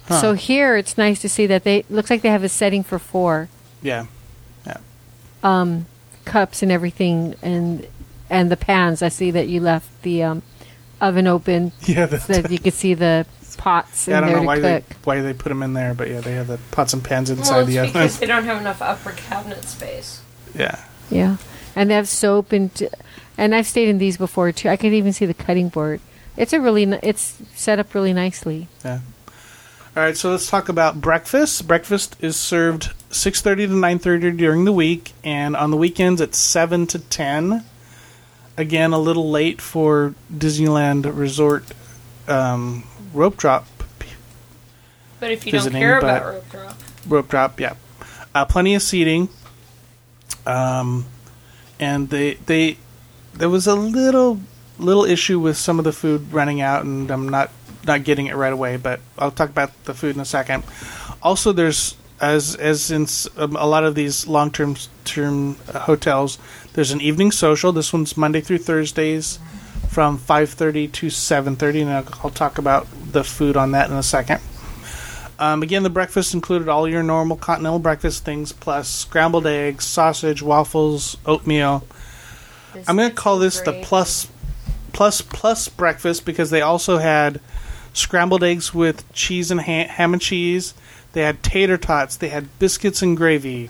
Huh. 0.05 0.21
So 0.21 0.33
here, 0.33 0.75
it's 0.77 0.97
nice 0.97 1.19
to 1.21 1.29
see 1.29 1.45
that 1.47 1.63
they 1.63 1.83
looks 1.89 2.09
like 2.09 2.21
they 2.21 2.29
have 2.29 2.43
a 2.43 2.49
setting 2.49 2.83
for 2.83 2.97
four 2.99 3.47
Yeah. 3.81 4.05
Yeah. 4.65 4.77
um, 5.43 5.85
cups 6.25 6.61
and 6.63 6.71
everything, 6.71 7.35
and 7.41 7.87
and 8.29 8.51
the 8.51 8.57
pans. 8.57 9.01
I 9.01 9.09
see 9.09 9.31
that 9.31 9.47
you 9.47 9.59
left 9.61 9.89
the 10.03 10.23
um, 10.23 10.41
oven 11.01 11.27
open 11.27 11.71
Yeah. 11.81 12.07
so 12.07 12.17
That, 12.33 12.43
that 12.43 12.51
you 12.51 12.59
could 12.59 12.73
see 12.73 12.93
the 12.93 13.25
pots 13.57 14.07
yeah, 14.07 14.17
I 14.17 14.21
don't 14.21 14.29
there 14.29 14.37
know 14.39 14.43
why 14.45 14.55
cook. 14.59 14.63
they 14.89 14.95
why 15.03 15.21
they 15.21 15.33
put 15.33 15.49
them 15.49 15.61
in 15.63 15.73
there, 15.73 15.93
but 15.93 16.09
yeah, 16.09 16.21
they 16.21 16.33
have 16.33 16.47
the 16.47 16.59
pots 16.71 16.93
and 16.93 17.03
pans 17.03 17.29
inside 17.29 17.51
Well, 17.51 17.59
it's 17.67 17.75
the 17.75 17.81
because 17.87 18.15
oven. 18.15 18.19
they 18.27 18.27
don't 18.33 18.43
have 18.45 18.61
enough 18.61 18.81
upper 18.81 19.11
cabinet 19.11 19.63
space. 19.65 20.21
yeah. 20.55 20.83
Yeah, 21.11 21.37
and 21.75 21.89
they 21.89 21.95
have 21.95 22.07
soap 22.07 22.51
and 22.51 22.71
and 23.37 23.53
I've 23.55 23.65
stayed 23.67 23.89
in 23.89 23.97
these 23.97 24.17
before 24.17 24.51
too. 24.51 24.69
I 24.69 24.77
could 24.77 24.93
even 24.93 25.11
see 25.13 25.25
the 25.25 25.33
cutting 25.33 25.69
board. 25.69 25.99
It's 26.37 26.53
a 26.53 26.59
really 26.59 26.85
ni- 26.85 26.99
it's 27.03 27.37
set 27.55 27.79
up 27.79 27.93
really 27.93 28.13
nicely. 28.13 28.67
Yeah. 28.83 28.99
All 29.95 30.03
right, 30.03 30.15
so 30.15 30.31
let's 30.31 30.49
talk 30.49 30.69
about 30.69 31.01
breakfast. 31.01 31.67
Breakfast 31.67 32.15
is 32.21 32.37
served 32.37 32.91
6:30 33.09 33.67
to 33.67 33.73
9:30 33.73 34.37
during 34.37 34.65
the 34.65 34.71
week 34.71 35.13
and 35.23 35.55
on 35.55 35.71
the 35.71 35.77
weekends 35.77 36.21
it's 36.21 36.37
7 36.37 36.87
to 36.87 36.99
10. 36.99 37.63
Again, 38.55 38.91
a 38.93 38.99
little 38.99 39.29
late 39.29 39.61
for 39.61 40.13
Disneyland 40.31 41.09
Resort 41.13 41.63
um, 42.27 42.83
rope 43.13 43.37
drop 43.37 43.65
But 45.19 45.31
if 45.31 45.45
you 45.45 45.51
Visiting, 45.51 45.73
don't 45.73 45.81
care 45.81 45.97
about 45.97 46.25
rope 46.25 46.49
drop, 46.49 46.77
rope 47.07 47.27
drop, 47.27 47.59
yeah. 47.59 47.73
Uh, 48.33 48.45
plenty 48.45 48.75
of 48.75 48.81
seating. 48.81 49.27
Um, 50.45 51.05
and 51.79 52.09
they 52.09 52.35
they 52.45 52.77
there 53.33 53.49
was 53.49 53.67
a 53.67 53.75
little 53.75 54.39
little 54.79 55.05
issue 55.05 55.39
with 55.39 55.57
some 55.57 55.79
of 55.79 55.85
the 55.85 55.91
food 55.91 56.31
running 56.31 56.61
out, 56.61 56.83
and 56.83 57.09
I'm 57.11 57.29
not 57.29 57.51
not 57.85 58.03
getting 58.03 58.27
it 58.27 58.35
right 58.35 58.53
away. 58.53 58.77
But 58.77 58.99
I'll 59.17 59.31
talk 59.31 59.49
about 59.49 59.71
the 59.85 59.93
food 59.93 60.15
in 60.15 60.21
a 60.21 60.25
second. 60.25 60.63
Also, 61.21 61.51
there's 61.51 61.95
as 62.21 62.55
as 62.55 62.91
in 62.91 63.07
um, 63.37 63.55
a 63.55 63.65
lot 63.65 63.83
of 63.83 63.95
these 63.95 64.27
long 64.27 64.51
term 64.51 64.75
term 65.05 65.57
uh, 65.73 65.79
hotels, 65.79 66.37
there's 66.73 66.91
an 66.91 67.01
evening 67.01 67.31
social. 67.31 67.71
This 67.71 67.93
one's 67.93 68.17
Monday 68.17 68.41
through 68.41 68.59
Thursdays 68.59 69.39
from 69.89 70.17
5:30 70.17 70.91
to 70.93 71.07
7:30, 71.07 71.81
and 71.81 71.89
I'll, 71.91 72.07
I'll 72.23 72.29
talk 72.29 72.57
about 72.57 72.87
the 73.11 73.23
food 73.23 73.57
on 73.57 73.71
that 73.71 73.89
in 73.89 73.95
a 73.95 74.03
second. 74.03 74.41
Um, 75.39 75.63
again, 75.63 75.83
the 75.83 75.89
breakfast 75.89 76.33
included 76.33 76.67
all 76.67 76.85
your 76.85 77.01
normal 77.01 77.37
continental 77.37 77.79
breakfast 77.79 78.25
things, 78.25 78.51
plus 78.51 78.89
scrambled 78.89 79.47
eggs, 79.47 79.85
sausage, 79.85 80.41
waffles, 80.41 81.15
oatmeal. 81.25 81.87
I'm 82.87 82.97
going 82.97 83.09
to 83.09 83.15
call 83.15 83.39
this 83.39 83.61
the 83.61 83.73
plus, 83.81 84.27
plus, 84.99 85.21
plus 85.21 85.69
breakfast 85.69 86.25
because 86.25 86.49
they 86.49 86.59
also 86.59 86.97
had 86.97 87.39
scrambled 87.93 88.43
eggs 88.43 88.73
with 88.73 89.09
cheese 89.13 89.49
and 89.49 89.61
ha- 89.61 89.87
ham 89.87 90.11
and 90.11 90.21
cheese. 90.21 90.73
They 91.13 91.21
had 91.21 91.41
tater 91.41 91.77
tots. 91.77 92.17
They 92.17 92.27
had 92.27 92.59
biscuits 92.59 93.01
and 93.01 93.15
gravy. 93.15 93.69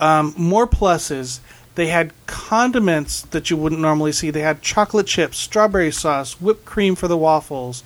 Um, 0.00 0.34
more 0.36 0.66
pluses. 0.66 1.38
They 1.76 1.86
had 1.86 2.10
condiments 2.26 3.22
that 3.30 3.48
you 3.48 3.56
wouldn't 3.56 3.80
normally 3.80 4.10
see. 4.10 4.30
They 4.30 4.40
had 4.40 4.60
chocolate 4.60 5.06
chips, 5.06 5.38
strawberry 5.38 5.92
sauce, 5.92 6.40
whipped 6.40 6.64
cream 6.64 6.96
for 6.96 7.06
the 7.06 7.16
waffles. 7.16 7.84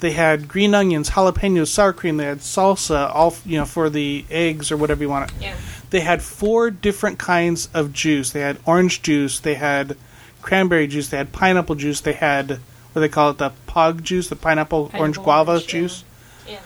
They 0.00 0.12
had 0.12 0.48
green 0.48 0.74
onions, 0.74 1.08
jalapenos, 1.08 1.68
sour 1.68 1.94
cream. 1.94 2.18
They 2.18 2.26
had 2.26 2.40
salsa, 2.40 3.10
all 3.14 3.34
you 3.46 3.56
know 3.56 3.64
for 3.64 3.88
the 3.88 4.26
eggs 4.30 4.70
or 4.70 4.76
whatever 4.76 5.04
you 5.04 5.08
want. 5.08 5.32
Yeah. 5.40 5.56
They 5.88 6.00
had 6.00 6.20
four 6.22 6.70
different 6.70 7.18
kinds 7.18 7.70
of 7.72 7.94
juice. 7.94 8.30
They 8.30 8.40
had 8.40 8.58
orange 8.66 9.00
juice. 9.00 9.40
They 9.40 9.54
had 9.54 9.96
cranberry 10.42 10.86
juice. 10.86 11.08
They 11.08 11.16
had 11.16 11.32
pineapple 11.32 11.76
juice. 11.76 12.00
They 12.00 12.12
had 12.12 12.58
what 12.92 13.00
they 13.00 13.08
call 13.08 13.30
it, 13.30 13.38
the 13.38 13.52
pog 13.66 14.02
juice, 14.02 14.28
the 14.28 14.36
pineapple, 14.36 14.90
orange 14.94 15.18
guava 15.18 15.52
orange, 15.52 15.66
juice. 15.66 16.04
Yeah. 16.46 16.60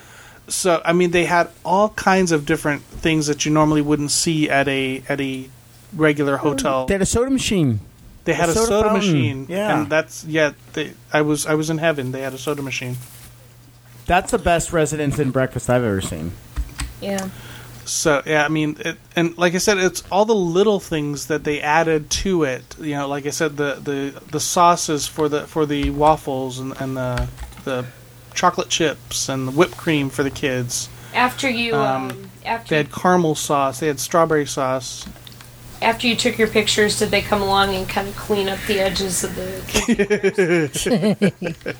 So 0.48 0.82
I 0.84 0.92
mean, 0.92 1.12
they 1.12 1.26
had 1.26 1.50
all 1.64 1.90
kinds 1.90 2.32
of 2.32 2.44
different 2.46 2.82
things 2.82 3.26
that 3.28 3.46
you 3.46 3.52
normally 3.52 3.82
wouldn't 3.82 4.10
see 4.10 4.50
at 4.50 4.66
a 4.66 5.02
at 5.08 5.20
a 5.20 5.48
regular 5.92 6.38
hotel. 6.38 6.86
They 6.86 6.94
had 6.94 7.02
a 7.02 7.06
soda 7.06 7.30
machine. 7.30 7.80
They 8.24 8.32
had 8.32 8.48
a 8.48 8.52
a 8.52 8.54
soda 8.54 8.66
soda, 8.66 8.92
machine. 8.92 9.46
Yeah. 9.48 9.78
and 9.78 9.90
that's 9.90 10.24
yeah. 10.24 10.52
They, 10.72 10.94
I 11.12 11.22
was 11.22 11.46
I 11.46 11.54
was 11.54 11.70
in 11.70 11.78
heaven. 11.78 12.10
They 12.10 12.22
had 12.22 12.34
a 12.34 12.38
soda 12.38 12.62
machine. 12.62 12.96
That's 14.06 14.30
the 14.30 14.38
best 14.38 14.72
residence 14.72 15.18
inn 15.18 15.30
breakfast 15.30 15.68
I've 15.70 15.84
ever 15.84 16.00
seen. 16.00 16.32
Yeah. 17.00 17.28
So 17.86 18.22
yeah, 18.26 18.44
I 18.44 18.48
mean, 18.48 18.76
it, 18.80 18.98
and 19.14 19.36
like 19.38 19.54
I 19.54 19.58
said, 19.58 19.78
it's 19.78 20.02
all 20.10 20.24
the 20.24 20.34
little 20.34 20.80
things 20.80 21.26
that 21.26 21.44
they 21.44 21.60
added 21.60 22.10
to 22.10 22.42
it. 22.42 22.76
You 22.80 22.96
know, 22.96 23.08
like 23.08 23.26
I 23.26 23.30
said, 23.30 23.56
the 23.56 23.74
the, 23.82 24.20
the 24.32 24.40
sauces 24.40 25.06
for 25.06 25.28
the 25.28 25.46
for 25.46 25.66
the 25.66 25.90
waffles 25.90 26.58
and, 26.58 26.74
and 26.80 26.96
the 26.96 27.28
the 27.64 27.86
chocolate 28.34 28.68
chips 28.68 29.28
and 29.28 29.48
the 29.48 29.52
whipped 29.52 29.76
cream 29.76 30.10
for 30.10 30.22
the 30.22 30.30
kids. 30.30 30.88
After 31.14 31.48
you, 31.48 31.74
Um, 31.74 32.10
um, 32.10 32.30
after 32.44 32.68
They 32.70 32.76
had 32.78 32.92
caramel 32.92 33.34
sauce. 33.34 33.80
They 33.80 33.86
had 33.86 33.98
strawberry 34.00 34.46
sauce. 34.46 35.06
after 35.80 36.06
you 36.06 36.16
took 36.16 36.36
your 36.38 36.48
pictures, 36.48 36.98
did 36.98 37.10
they 37.10 37.22
come 37.22 37.40
along 37.40 37.74
and 37.74 37.88
kind 37.88 38.08
of 38.08 38.16
clean 38.16 38.48
up 38.48 38.58
the 38.66 38.80
edges 38.80 39.24
of 39.24 39.34
the? 39.36 39.62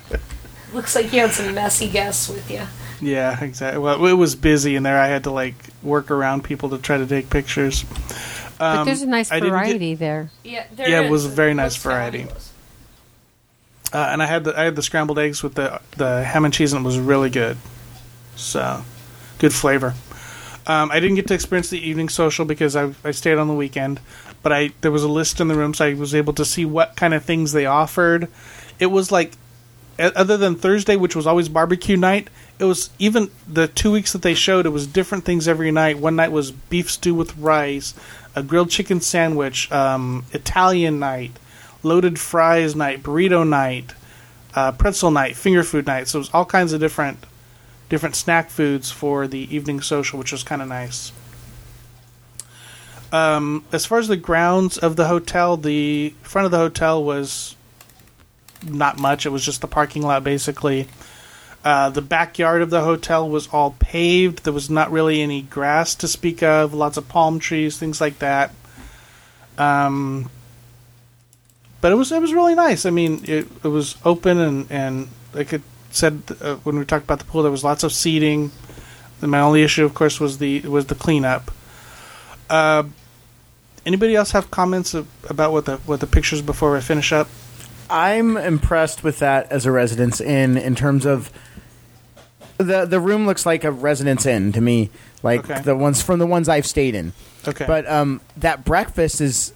Looks 0.73 0.95
like 0.95 1.13
you 1.13 1.21
had 1.21 1.31
some 1.31 1.53
messy 1.53 1.87
guests 1.89 2.27
with 2.29 2.49
you. 2.49 2.61
Yeah, 3.01 3.43
exactly. 3.43 3.79
Well, 3.79 4.05
it 4.05 4.13
was 4.13 4.35
busy 4.35 4.75
in 4.75 4.83
there. 4.83 4.99
I 4.99 5.07
had 5.07 5.23
to 5.25 5.31
like 5.31 5.55
work 5.83 6.09
around 6.11 6.43
people 6.43 6.69
to 6.69 6.77
try 6.77 6.97
to 6.97 7.05
take 7.05 7.29
pictures. 7.29 7.83
But 8.57 8.79
Um, 8.79 8.85
there's 8.85 9.03
a 9.03 9.05
nice 9.05 9.31
I 9.31 9.35
didn't 9.35 9.49
get- 9.53 9.59
variety 9.59 9.95
there. 9.95 10.31
Yeah, 10.43 10.63
there 10.75 10.89
Yeah, 10.89 11.01
it 11.01 11.11
was 11.11 11.25
a 11.25 11.29
very 11.29 11.53
nice 11.53 11.75
variety. 11.75 12.25
Uh, 13.93 13.97
and 14.11 14.21
I 14.21 14.25
had 14.25 14.43
the 14.43 14.59
I 14.59 14.63
had 14.65 14.75
the 14.75 14.81
scrambled 14.81 15.17
eggs 15.19 15.41
with 15.43 15.55
the 15.55 15.79
the 15.95 16.23
ham 16.23 16.43
and 16.43 16.53
cheese, 16.53 16.73
and 16.73 16.83
it 16.83 16.85
was 16.85 16.99
really 16.99 17.29
good. 17.29 17.57
So, 18.35 18.83
good 19.39 19.53
flavor. 19.53 19.93
Um, 20.67 20.91
I 20.91 20.99
didn't 20.99 21.15
get 21.15 21.27
to 21.27 21.33
experience 21.33 21.69
the 21.69 21.79
evening 21.79 22.09
social 22.09 22.43
because 22.43 22.75
I, 22.75 22.91
I 23.05 23.11
stayed 23.11 23.37
on 23.37 23.47
the 23.47 23.53
weekend, 23.53 24.01
but 24.43 24.51
I 24.51 24.71
there 24.81 24.91
was 24.91 25.03
a 25.03 25.07
list 25.07 25.39
in 25.39 25.47
the 25.47 25.55
room, 25.55 25.73
so 25.73 25.85
I 25.85 25.93
was 25.93 26.13
able 26.13 26.33
to 26.33 26.43
see 26.45 26.65
what 26.65 26.95
kind 26.97 27.13
of 27.13 27.23
things 27.23 27.53
they 27.53 27.65
offered. 27.65 28.27
It 28.77 28.87
was 28.87 29.09
like, 29.11 29.31
other 29.97 30.35
than 30.35 30.55
Thursday, 30.55 30.97
which 30.97 31.15
was 31.15 31.25
always 31.25 31.47
barbecue 31.47 31.95
night, 31.95 32.27
it 32.59 32.63
was 32.63 32.89
even 32.97 33.29
the 33.47 33.67
two 33.67 33.91
weeks 33.91 34.13
that 34.13 34.21
they 34.21 34.33
showed. 34.33 34.65
It 34.65 34.69
was 34.69 34.87
different 34.87 35.25
things 35.25 35.47
every 35.47 35.71
night. 35.71 35.99
One 35.99 36.15
night 36.15 36.31
was 36.31 36.51
beef 36.51 36.89
stew 36.89 37.13
with 37.13 37.37
rice, 37.37 37.93
a 38.35 38.41
grilled 38.41 38.69
chicken 38.69 39.01
sandwich, 39.01 39.71
um, 39.71 40.25
Italian 40.33 40.99
night, 40.99 41.31
loaded 41.83 42.19
fries 42.19 42.75
night, 42.75 43.03
burrito 43.03 43.47
night, 43.47 43.93
uh, 44.55 44.71
pretzel 44.71 45.11
night, 45.11 45.35
finger 45.35 45.63
food 45.63 45.85
night. 45.85 46.07
So 46.07 46.17
it 46.17 46.21
was 46.21 46.29
all 46.33 46.45
kinds 46.45 46.73
of 46.73 46.79
different 46.79 47.19
different 47.89 48.15
snack 48.15 48.49
foods 48.49 48.91
for 48.91 49.27
the 49.27 49.55
evening 49.55 49.79
social, 49.79 50.19
which 50.19 50.31
was 50.31 50.43
kind 50.43 50.61
of 50.61 50.67
nice. 50.67 51.11
Um, 53.11 53.63
as 53.71 53.85
far 53.85 53.99
as 53.99 54.09
the 54.09 54.17
grounds 54.17 54.77
of 54.77 54.97
the 54.97 55.07
hotel, 55.07 55.55
the 55.55 56.13
front 56.21 56.45
of 56.45 56.51
the 56.51 56.57
hotel 56.57 57.01
was 57.01 57.55
not 58.67 58.99
much. 58.99 59.25
It 59.25 59.29
was 59.29 59.45
just 59.45 59.61
the 59.61 59.67
parking 59.67 60.01
lot, 60.01 60.23
basically. 60.23 60.87
Uh, 61.67 61.89
the 61.89 62.01
backyard 62.01 62.61
of 62.61 62.69
the 62.69 62.79
hotel 62.79 63.29
was 63.29 63.49
all 63.49 63.75
paved. 63.77 64.45
There 64.45 64.53
was 64.53 64.69
not 64.69 64.89
really 64.89 65.21
any 65.21 65.41
grass 65.41 65.95
to 65.95 66.07
speak 66.07 66.41
of. 66.41 66.73
Lots 66.73 66.95
of 66.95 67.09
palm 67.09 67.39
trees, 67.39 67.77
things 67.77 67.99
like 67.99 68.19
that. 68.19 68.53
Um, 69.57 70.29
but 71.81 71.91
it 71.91 71.95
was 71.95 72.09
it 72.13 72.21
was 72.21 72.31
really 72.31 72.55
nice. 72.55 72.85
I 72.85 72.89
mean, 72.89 73.21
it 73.25 73.49
it 73.65 73.67
was 73.67 73.97
open 74.05 74.37
and 74.37 74.71
and 74.71 75.09
like 75.33 75.51
it 75.51 75.61
said 75.91 76.21
uh, 76.39 76.55
when 76.63 76.79
we 76.79 76.85
talked 76.85 77.03
about 77.03 77.19
the 77.19 77.25
pool, 77.25 77.43
there 77.43 77.51
was 77.51 77.65
lots 77.65 77.83
of 77.83 77.91
seating. 77.91 78.49
And 79.21 79.29
my 79.29 79.41
only 79.41 79.61
issue, 79.61 79.83
of 79.83 79.93
course, 79.93 80.21
was 80.21 80.37
the 80.37 80.61
was 80.61 80.85
the 80.85 80.95
cleanup. 80.95 81.51
Uh, 82.49 82.83
anybody 83.85 84.15
else 84.15 84.31
have 84.31 84.49
comments 84.51 84.93
of, 84.93 85.05
about 85.29 85.51
what 85.51 85.65
the 85.65 85.75
what 85.79 85.99
the 85.99 86.07
pictures 86.07 86.41
before 86.41 86.77
I 86.77 86.79
finish 86.79 87.11
up? 87.11 87.27
I'm 87.89 88.37
impressed 88.37 89.03
with 89.03 89.19
that 89.19 89.51
as 89.51 89.65
a 89.65 89.71
residence 89.73 90.21
inn 90.21 90.55
in 90.55 90.73
terms 90.73 91.05
of 91.05 91.29
the 92.57 92.85
the 92.85 92.99
room 92.99 93.25
looks 93.25 93.45
like 93.45 93.63
a 93.63 93.71
residence 93.71 94.25
inn 94.25 94.51
to 94.53 94.61
me, 94.61 94.89
like 95.23 95.49
Okay. 95.49 95.61
the 95.61 95.75
ones 95.75 96.01
from 96.01 96.19
the 96.19 96.25
ones 96.27 96.49
I've 96.49 96.65
stayed 96.65 96.95
in. 96.95 97.13
Okay. 97.47 97.65
But 97.65 97.87
um, 97.89 98.21
that 98.37 98.65
breakfast 98.65 99.21
is 99.21 99.53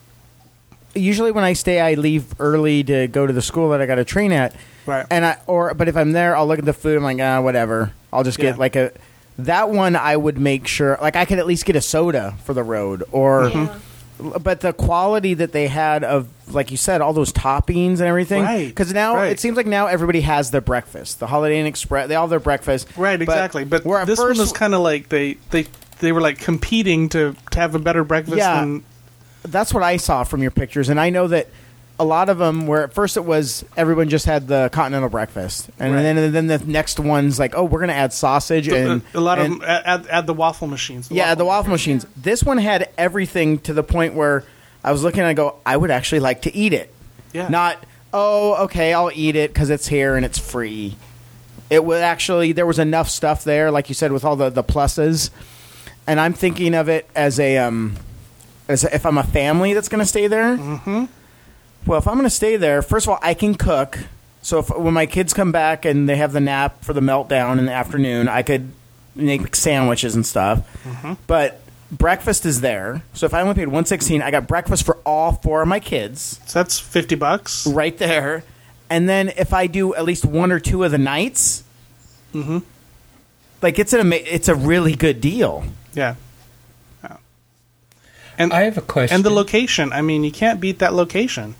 usually 0.93 1.31
when 1.31 1.43
I 1.43 1.53
stay, 1.53 1.79
I 1.79 1.93
leave 1.95 2.25
early 2.39 2.83
to 2.83 3.07
go 3.07 3.25
to 3.27 3.33
the 3.33 3.41
school 3.41 3.69
that 3.69 3.81
I 3.81 3.85
got 3.85 3.95
to 3.95 4.05
train 4.05 4.31
at. 4.31 4.55
Right. 4.85 5.05
And 5.09 5.25
I 5.25 5.37
or 5.47 5.73
but 5.73 5.87
if 5.87 5.95
I'm 5.97 6.11
there, 6.11 6.35
I'll 6.35 6.47
look 6.47 6.59
at 6.59 6.65
the 6.65 6.73
food. 6.73 6.97
I'm 6.97 7.03
like, 7.03 7.19
ah, 7.19 7.41
whatever. 7.41 7.91
I'll 8.13 8.23
just 8.23 8.37
get 8.37 8.55
Yeah. 8.55 8.59
like 8.59 8.75
a 8.75 8.91
that 9.39 9.69
one. 9.69 9.95
I 9.95 10.15
would 10.17 10.37
make 10.37 10.67
sure 10.67 10.97
like 11.01 11.15
I 11.15 11.25
could 11.25 11.39
at 11.39 11.45
least 11.47 11.65
get 11.65 11.75
a 11.75 11.81
soda 11.81 12.35
for 12.45 12.53
the 12.53 12.63
road 12.63 13.03
or. 13.11 13.49
Yeah. 13.49 13.79
But 14.41 14.61
the 14.61 14.73
quality 14.73 15.33
that 15.35 15.51
they 15.51 15.67
had 15.67 16.03
of, 16.03 16.27
like 16.53 16.69
you 16.71 16.77
said, 16.77 17.01
all 17.01 17.13
those 17.13 17.33
toppings 17.33 17.93
and 17.93 18.01
everything. 18.01 18.43
Right, 18.43 18.67
Because 18.67 18.93
now 18.93 19.15
right. 19.15 19.31
it 19.31 19.39
seems 19.39 19.57
like 19.57 19.65
now 19.65 19.87
everybody 19.87 20.21
has 20.21 20.51
their 20.51 20.61
breakfast. 20.61 21.19
The 21.19 21.27
Holiday 21.27 21.59
Inn 21.59 21.65
Express, 21.65 22.07
they 22.07 22.15
all 22.15 22.23
have 22.23 22.29
their 22.29 22.39
breakfast. 22.39 22.87
right, 22.97 23.19
exactly. 23.21 23.63
But 23.65 23.83
where 23.85 23.99
at 23.99 24.07
this 24.07 24.19
one 24.19 24.29
first- 24.29 24.39
was 24.39 24.51
kind 24.51 24.73
of 24.75 24.81
like 24.81 25.09
they 25.09 25.35
they 25.49 25.65
they 25.99 26.11
were 26.11 26.21
like 26.21 26.37
competing 26.39 27.09
to 27.09 27.35
to 27.51 27.59
have 27.59 27.73
a 27.75 27.79
better 27.79 28.03
breakfast. 28.03 28.37
Yeah. 28.37 28.59
Than, 28.61 28.83
that's 29.43 29.73
what 29.73 29.81
I 29.83 29.97
saw 29.97 30.23
from 30.23 30.41
your 30.43 30.51
pictures, 30.51 30.89
and 30.89 30.99
I 30.99 31.09
know 31.09 31.27
that 31.27 31.47
a 32.01 32.05
lot 32.05 32.29
of 32.29 32.37
them 32.37 32.67
where 32.67 32.83
at 32.83 32.93
first 32.93 33.15
it 33.17 33.25
was 33.25 33.63
everyone 33.77 34.09
just 34.09 34.25
had 34.25 34.47
the 34.47 34.69
continental 34.71 35.09
breakfast, 35.09 35.69
and 35.79 35.93
Right. 35.93 36.01
then 36.01 36.17
and 36.17 36.33
then 36.33 36.47
the 36.47 36.57
next 36.59 36.99
one's 36.99 37.37
like, 37.39 37.53
oh, 37.55 37.63
we're 37.63 37.79
gonna 37.79 37.93
add 37.93 38.11
sausage 38.13 38.67
and 38.67 39.01
a, 39.13 39.19
lot 39.21 39.39
and- 39.39 39.53
of 39.53 39.59
them 39.59 39.69
add, 39.69 40.07
add 40.07 40.27
the 40.27 40.33
waffle 40.33 40.67
machines. 40.67 41.09
yeah, 41.11 41.35
the 41.35 41.45
waffle 41.45 41.71
machines. 41.71 42.05
This 42.17 42.43
one 42.43 42.57
had 42.57 42.89
everything 42.97 43.59
to 43.59 43.73
the 43.73 43.83
point 43.83 44.13
where 44.15 44.43
I 44.83 44.91
was 44.91 45.03
looking 45.03 45.19
and 45.19 45.27
I 45.27 45.33
go, 45.33 45.55
I 45.65 45.77
would 45.77 45.91
actually 45.91 46.21
like 46.21 46.41
to 46.43 46.55
eat 46.55 46.73
it. 46.73 46.93
Yeah. 47.33 47.47
Not 47.49 47.77
oh, 48.13 48.65
okay, 48.65 48.93
I'll 48.93 49.11
eat 49.13 49.35
it 49.37 49.53
because 49.53 49.69
it's 49.69 49.87
here 49.87 50.15
and 50.17 50.25
it's 50.25 50.37
free. 50.39 50.95
It 51.69 51.85
was 51.85 52.01
actually 52.01 52.51
there 52.51 52.65
was 52.65 52.79
enough 52.79 53.09
stuff 53.09 53.43
there, 53.45 53.71
like 53.71 53.87
you 53.89 53.95
said, 53.95 54.11
with 54.11 54.25
all 54.25 54.35
the 54.35 54.49
the 54.49 54.63
pluses, 54.63 55.29
and 56.07 56.19
I'm 56.19 56.33
thinking 56.33 56.73
of 56.75 56.89
it 56.89 57.07
as 57.15 57.39
a 57.39 57.57
um, 57.59 57.95
as 58.67 58.83
if 58.83 59.05
I'm 59.05 59.17
a 59.17 59.23
family 59.23 59.73
that's 59.73 59.87
going 59.87 59.99
to 60.01 60.05
stay 60.05 60.27
there. 60.27 60.57
Mm-hmm. 60.57 61.05
Well, 61.85 61.97
if 61.97 62.07
I'm 62.07 62.13
going 62.15 62.25
to 62.25 62.29
stay 62.29 62.57
there, 62.57 62.81
first 62.81 63.05
of 63.07 63.11
all, 63.13 63.19
I 63.21 63.33
can 63.33 63.55
cook. 63.55 63.99
So 64.41 64.59
if 64.59 64.69
when 64.75 64.93
my 64.93 65.05
kids 65.05 65.33
come 65.33 65.51
back 65.51 65.85
and 65.85 66.07
they 66.09 66.15
have 66.15 66.31
the 66.33 66.39
nap 66.39 66.83
for 66.83 66.93
the 66.93 67.01
meltdown 67.01 67.59
in 67.59 67.65
the 67.65 67.73
afternoon, 67.73 68.27
I 68.27 68.41
could 68.43 68.71
make 69.15 69.55
sandwiches 69.55 70.15
and 70.15 70.25
stuff. 70.25 70.59
Mm-hmm. 70.83 71.13
But 71.27 71.61
breakfast 71.91 72.45
is 72.45 72.61
there. 72.61 73.03
So 73.13 73.25
if 73.25 73.33
I 73.33 73.41
only 73.41 73.53
paid 73.55 73.67
116, 73.67 74.21
I 74.21 74.31
got 74.31 74.47
breakfast 74.47 74.85
for 74.85 74.97
all 75.05 75.33
four 75.33 75.61
of 75.61 75.67
my 75.67 75.79
kids 75.79 76.39
So 76.47 76.59
that's 76.59 76.79
fifty 76.79 77.15
bucks. 77.15 77.67
right 77.67 77.95
there. 77.97 78.43
And 78.89 79.07
then 79.07 79.29
if 79.29 79.53
I 79.53 79.67
do 79.67 79.93
at 79.95 80.05
least 80.05 80.25
one 80.25 80.51
or 80.51 80.59
two 80.59 80.83
of 80.83 80.91
the 80.91 80.97
nights, 80.97 81.63
mm-hmm. 82.33 82.59
like 83.61 83.79
it's 83.79 83.93
an 83.93 83.99
ama- 84.01 84.15
it's 84.15 84.47
a 84.47 84.55
really 84.55 84.95
good 84.95 85.21
deal. 85.21 85.63
Yeah. 85.93 86.15
Yeah. 87.03 87.17
And 88.37 88.51
I 88.53 88.61
have 88.63 88.77
a 88.77 88.81
question. 88.81 89.15
and 89.15 89.23
the 89.23 89.29
location. 89.29 89.93
I 89.93 90.01
mean, 90.01 90.23
you 90.23 90.31
can't 90.31 90.59
beat 90.59 90.79
that 90.79 90.93
location. 90.93 91.55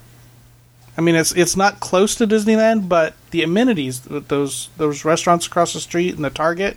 I 0.96 1.00
mean, 1.00 1.14
it's 1.14 1.32
it's 1.32 1.56
not 1.56 1.80
close 1.80 2.14
to 2.16 2.26
Disneyland, 2.26 2.88
but 2.88 3.14
the 3.30 3.42
amenities, 3.42 4.00
th- 4.00 4.24
those 4.28 4.68
those 4.76 5.04
restaurants 5.04 5.46
across 5.46 5.72
the 5.72 5.80
street 5.80 6.14
and 6.14 6.24
the 6.24 6.30
Target. 6.30 6.76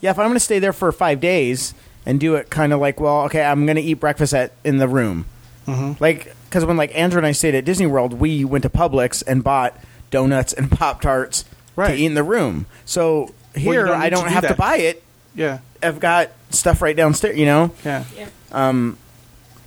Yeah, 0.00 0.10
if 0.10 0.18
I'm 0.18 0.26
going 0.26 0.34
to 0.34 0.40
stay 0.40 0.58
there 0.58 0.72
for 0.72 0.90
five 0.92 1.20
days 1.20 1.72
and 2.04 2.18
do 2.18 2.34
it 2.34 2.50
kind 2.50 2.72
of 2.72 2.80
like, 2.80 3.00
well, 3.00 3.22
okay, 3.22 3.42
I'm 3.42 3.64
going 3.64 3.76
to 3.76 3.82
eat 3.82 3.94
breakfast 3.94 4.34
at 4.34 4.52
in 4.64 4.78
the 4.78 4.88
room, 4.88 5.26
mm-hmm. 5.66 5.92
like 6.02 6.34
because 6.44 6.64
when 6.64 6.76
like 6.76 6.96
Andrew 6.96 7.18
and 7.18 7.26
I 7.26 7.32
stayed 7.32 7.54
at 7.54 7.64
Disney 7.64 7.86
World, 7.86 8.14
we 8.14 8.44
went 8.44 8.62
to 8.62 8.70
Publix 8.70 9.22
and 9.26 9.44
bought 9.44 9.78
donuts 10.10 10.52
and 10.52 10.70
Pop 10.78 11.00
Tarts 11.00 11.44
to 11.76 11.94
eat 11.94 12.06
in 12.06 12.14
the 12.14 12.24
room. 12.24 12.66
So 12.84 13.32
here, 13.54 13.86
don't 13.86 14.00
I 14.00 14.08
don't 14.10 14.24
do 14.24 14.34
have 14.34 14.48
to 14.48 14.54
buy 14.54 14.78
it. 14.78 15.02
Yeah, 15.36 15.60
I've 15.80 16.00
got 16.00 16.30
stuff 16.50 16.82
right 16.82 16.96
downstairs, 16.96 17.38
you 17.38 17.46
know. 17.46 17.72
yeah. 17.84 18.04
yeah. 18.16 18.28
Um. 18.50 18.98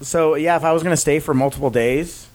So 0.02 0.36
yeah, 0.36 0.58
if 0.58 0.63
I 0.63 0.73
was 0.73 0.84
going 0.84 0.93
to 0.93 1.02
stay 1.02 1.19
for 1.19 1.34
multiple 1.34 1.69
days, 1.69 2.27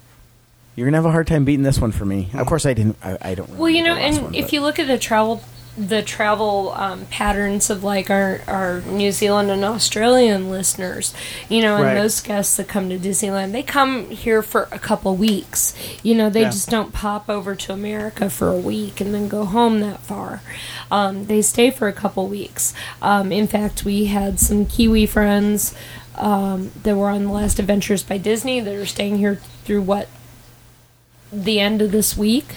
you're 0.76 0.86
going 0.86 0.92
to 0.92 0.98
have 0.98 1.04
a 1.06 1.10
hard 1.12 1.26
time 1.26 1.44
beating 1.44 1.62
this 1.64 1.78
one 1.78 1.92
for 1.92 2.04
me. 2.04 2.30
Of 2.34 2.46
course, 2.46 2.64
I 2.66 2.74
didn't. 2.74 2.96
I, 3.02 3.18
I 3.20 3.34
don't. 3.34 3.50
Well, 3.50 3.68
you 3.70 3.82
know, 3.82 3.94
remember 3.94 4.00
the 4.00 4.06
last 4.08 4.16
and 4.16 4.24
one, 4.26 4.34
if 4.34 4.44
but- 4.46 4.52
you 4.52 4.60
look 4.62 4.78
at 4.78 4.86
the 4.88 4.98
travel, 4.98 5.42
the 5.76 6.02
travel 6.02 6.72
um, 6.76 7.06
patterns 7.06 7.70
of 7.70 7.82
like 7.82 8.10
our 8.10 8.40
our 8.46 8.82
New 8.82 9.10
Zealand 9.10 9.50
and 9.50 9.64
Australian 9.64 10.50
listeners, 10.50 11.14
you 11.48 11.62
know, 11.62 11.76
and 11.76 11.84
Right. 11.84 11.94
those 11.94 12.20
guests 12.20 12.56
that 12.58 12.68
come 12.68 12.90
to 12.90 12.98
Disneyland, 12.98 13.52
they 13.52 13.62
come 13.62 14.10
here 14.10 14.42
for 14.42 14.68
a 14.70 14.78
couple 14.78 15.16
weeks. 15.16 15.74
You 16.02 16.14
know, 16.14 16.28
they 16.28 16.42
Yeah. 16.42 16.50
just 16.50 16.68
don't 16.68 16.92
pop 16.92 17.30
over 17.30 17.54
to 17.54 17.72
America 17.72 18.28
for 18.28 18.48
a 18.48 18.56
week 18.56 19.00
and 19.00 19.14
then 19.14 19.28
go 19.28 19.44
home 19.46 19.80
that 19.80 20.00
far. 20.00 20.42
Um, 20.90 21.24
they 21.26 21.40
stay 21.40 21.70
for 21.70 21.88
a 21.88 21.92
couple 21.94 22.26
weeks. 22.26 22.74
Um, 23.00 23.32
in 23.32 23.46
fact, 23.46 23.82
we 23.84 24.06
had 24.06 24.38
some 24.40 24.66
Kiwi 24.66 25.06
friends 25.06 25.74
um, 26.16 26.70
that 26.82 26.96
were 26.96 27.08
on 27.08 27.24
the 27.24 27.30
last 27.32 27.58
Adventures 27.58 28.02
by 28.02 28.18
Disney 28.18 28.60
that 28.60 28.74
are 28.74 28.84
staying 28.84 29.16
here 29.16 29.36
through 29.64 29.80
what 29.80 30.08
the 31.32 31.60
end 31.60 31.80
of 31.82 31.90
this 31.92 32.16
week. 32.16 32.56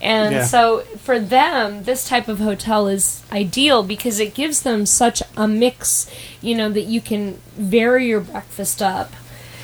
And 0.00 0.34
Yeah. 0.34 0.44
so 0.44 0.80
for 0.98 1.18
them, 1.18 1.84
this 1.84 2.06
type 2.06 2.28
of 2.28 2.38
hotel 2.38 2.88
is 2.88 3.22
ideal 3.32 3.82
because 3.82 4.20
it 4.20 4.34
gives 4.34 4.62
them 4.62 4.84
such 4.86 5.22
a 5.36 5.48
mix, 5.48 6.06
you 6.42 6.54
know, 6.54 6.68
that 6.68 6.82
you 6.84 7.00
can 7.00 7.38
vary 7.56 8.08
your 8.08 8.20
breakfast 8.20 8.82
up. 8.82 9.12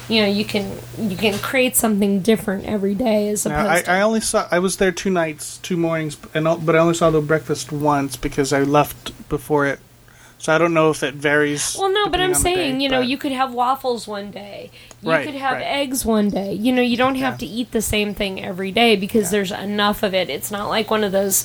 You 0.09 0.23
know, 0.23 0.29
you 0.29 0.45
can 0.45 0.79
you 0.99 1.17
can 1.17 1.39
create 1.39 1.77
something 1.77 2.21
different 2.21 2.65
every 2.65 2.95
day 2.95 3.29
as 3.29 3.47
Now, 3.47 3.61
opposed 3.61 3.71
I, 3.71 3.83
to 3.83 3.91
I 3.93 4.01
only 4.01 4.21
saw. 4.21 4.49
I 4.51 4.59
was 4.59 4.79
there 4.79 4.91
two 4.91 5.11
nights, 5.11 5.59
two 5.59 5.77
mornings, 5.77 6.17
and 6.35 6.45
but 6.67 6.75
I 6.75 6.79
only 6.79 6.95
saw 6.95 7.11
the 7.11 7.21
breakfast 7.21 7.71
once 7.71 8.17
because 8.17 8.53
I 8.53 8.63
left 8.63 9.13
before 9.29 9.67
it. 9.67 9.79
So 10.41 10.55
I 10.55 10.57
don't 10.59 10.73
know 10.73 10.89
if 10.89 11.03
it 11.03 11.15
varies. 11.17 11.77
Well, 11.79 11.93
no, 11.93 12.09
but 12.09 12.19
I'm 12.19 12.33
on 12.35 12.43
the 12.43 12.49
day, 12.49 12.55
saying, 12.55 12.81
you 12.81 12.89
know, 12.89 13.01
but- 13.01 13.09
you 13.09 13.19
could 13.19 13.33
have 13.33 13.53
waffles 13.53 14.09
one 14.09 14.31
day. 14.31 14.71
You 15.03 15.11
Right, 15.11 15.27
could 15.27 15.35
have 15.35 15.57
right. 15.57 15.63
eggs 15.65 16.03
one 16.07 16.31
day. 16.31 16.55
You 16.55 16.73
know, 16.73 16.81
you 16.81 16.97
don't 16.97 17.17
have 17.17 17.35
Yeah. 17.35 17.47
to 17.47 17.47
eat 17.47 17.73
the 17.73 17.83
same 17.83 18.15
thing 18.15 18.43
every 18.43 18.73
day 18.73 18.97
because 18.97 19.31
there's 19.31 19.53
enough 19.53 20.03
of 20.03 20.15
it. 20.15 20.31
It's 20.31 20.51
not 20.51 20.71
like 20.71 20.91
one 20.91 21.05
of 21.05 21.13
those 21.13 21.45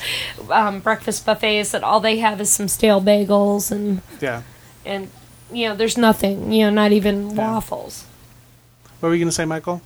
um, 0.50 0.80
breakfast 0.80 1.26
buffets 1.26 1.72
that 1.72 1.84
all 1.84 2.00
they 2.00 2.20
have 2.20 2.40
is 2.40 2.50
some 2.50 2.70
stale 2.70 3.02
bagels 3.02 3.70
and 3.70 4.02
Yeah. 4.22 4.44
and 4.86 5.10
you 5.52 5.68
know, 5.70 5.76
there's 5.76 5.98
nothing. 5.98 6.52
You 6.54 6.66
know, 6.66 6.70
not 6.70 6.92
even 6.94 7.36
waffles. 7.36 8.06
What 9.02 9.10
were 9.10 9.16
you 9.16 9.20
going 9.26 9.30
to 9.30 9.36
say, 9.36 9.46
Michael? 9.46 9.82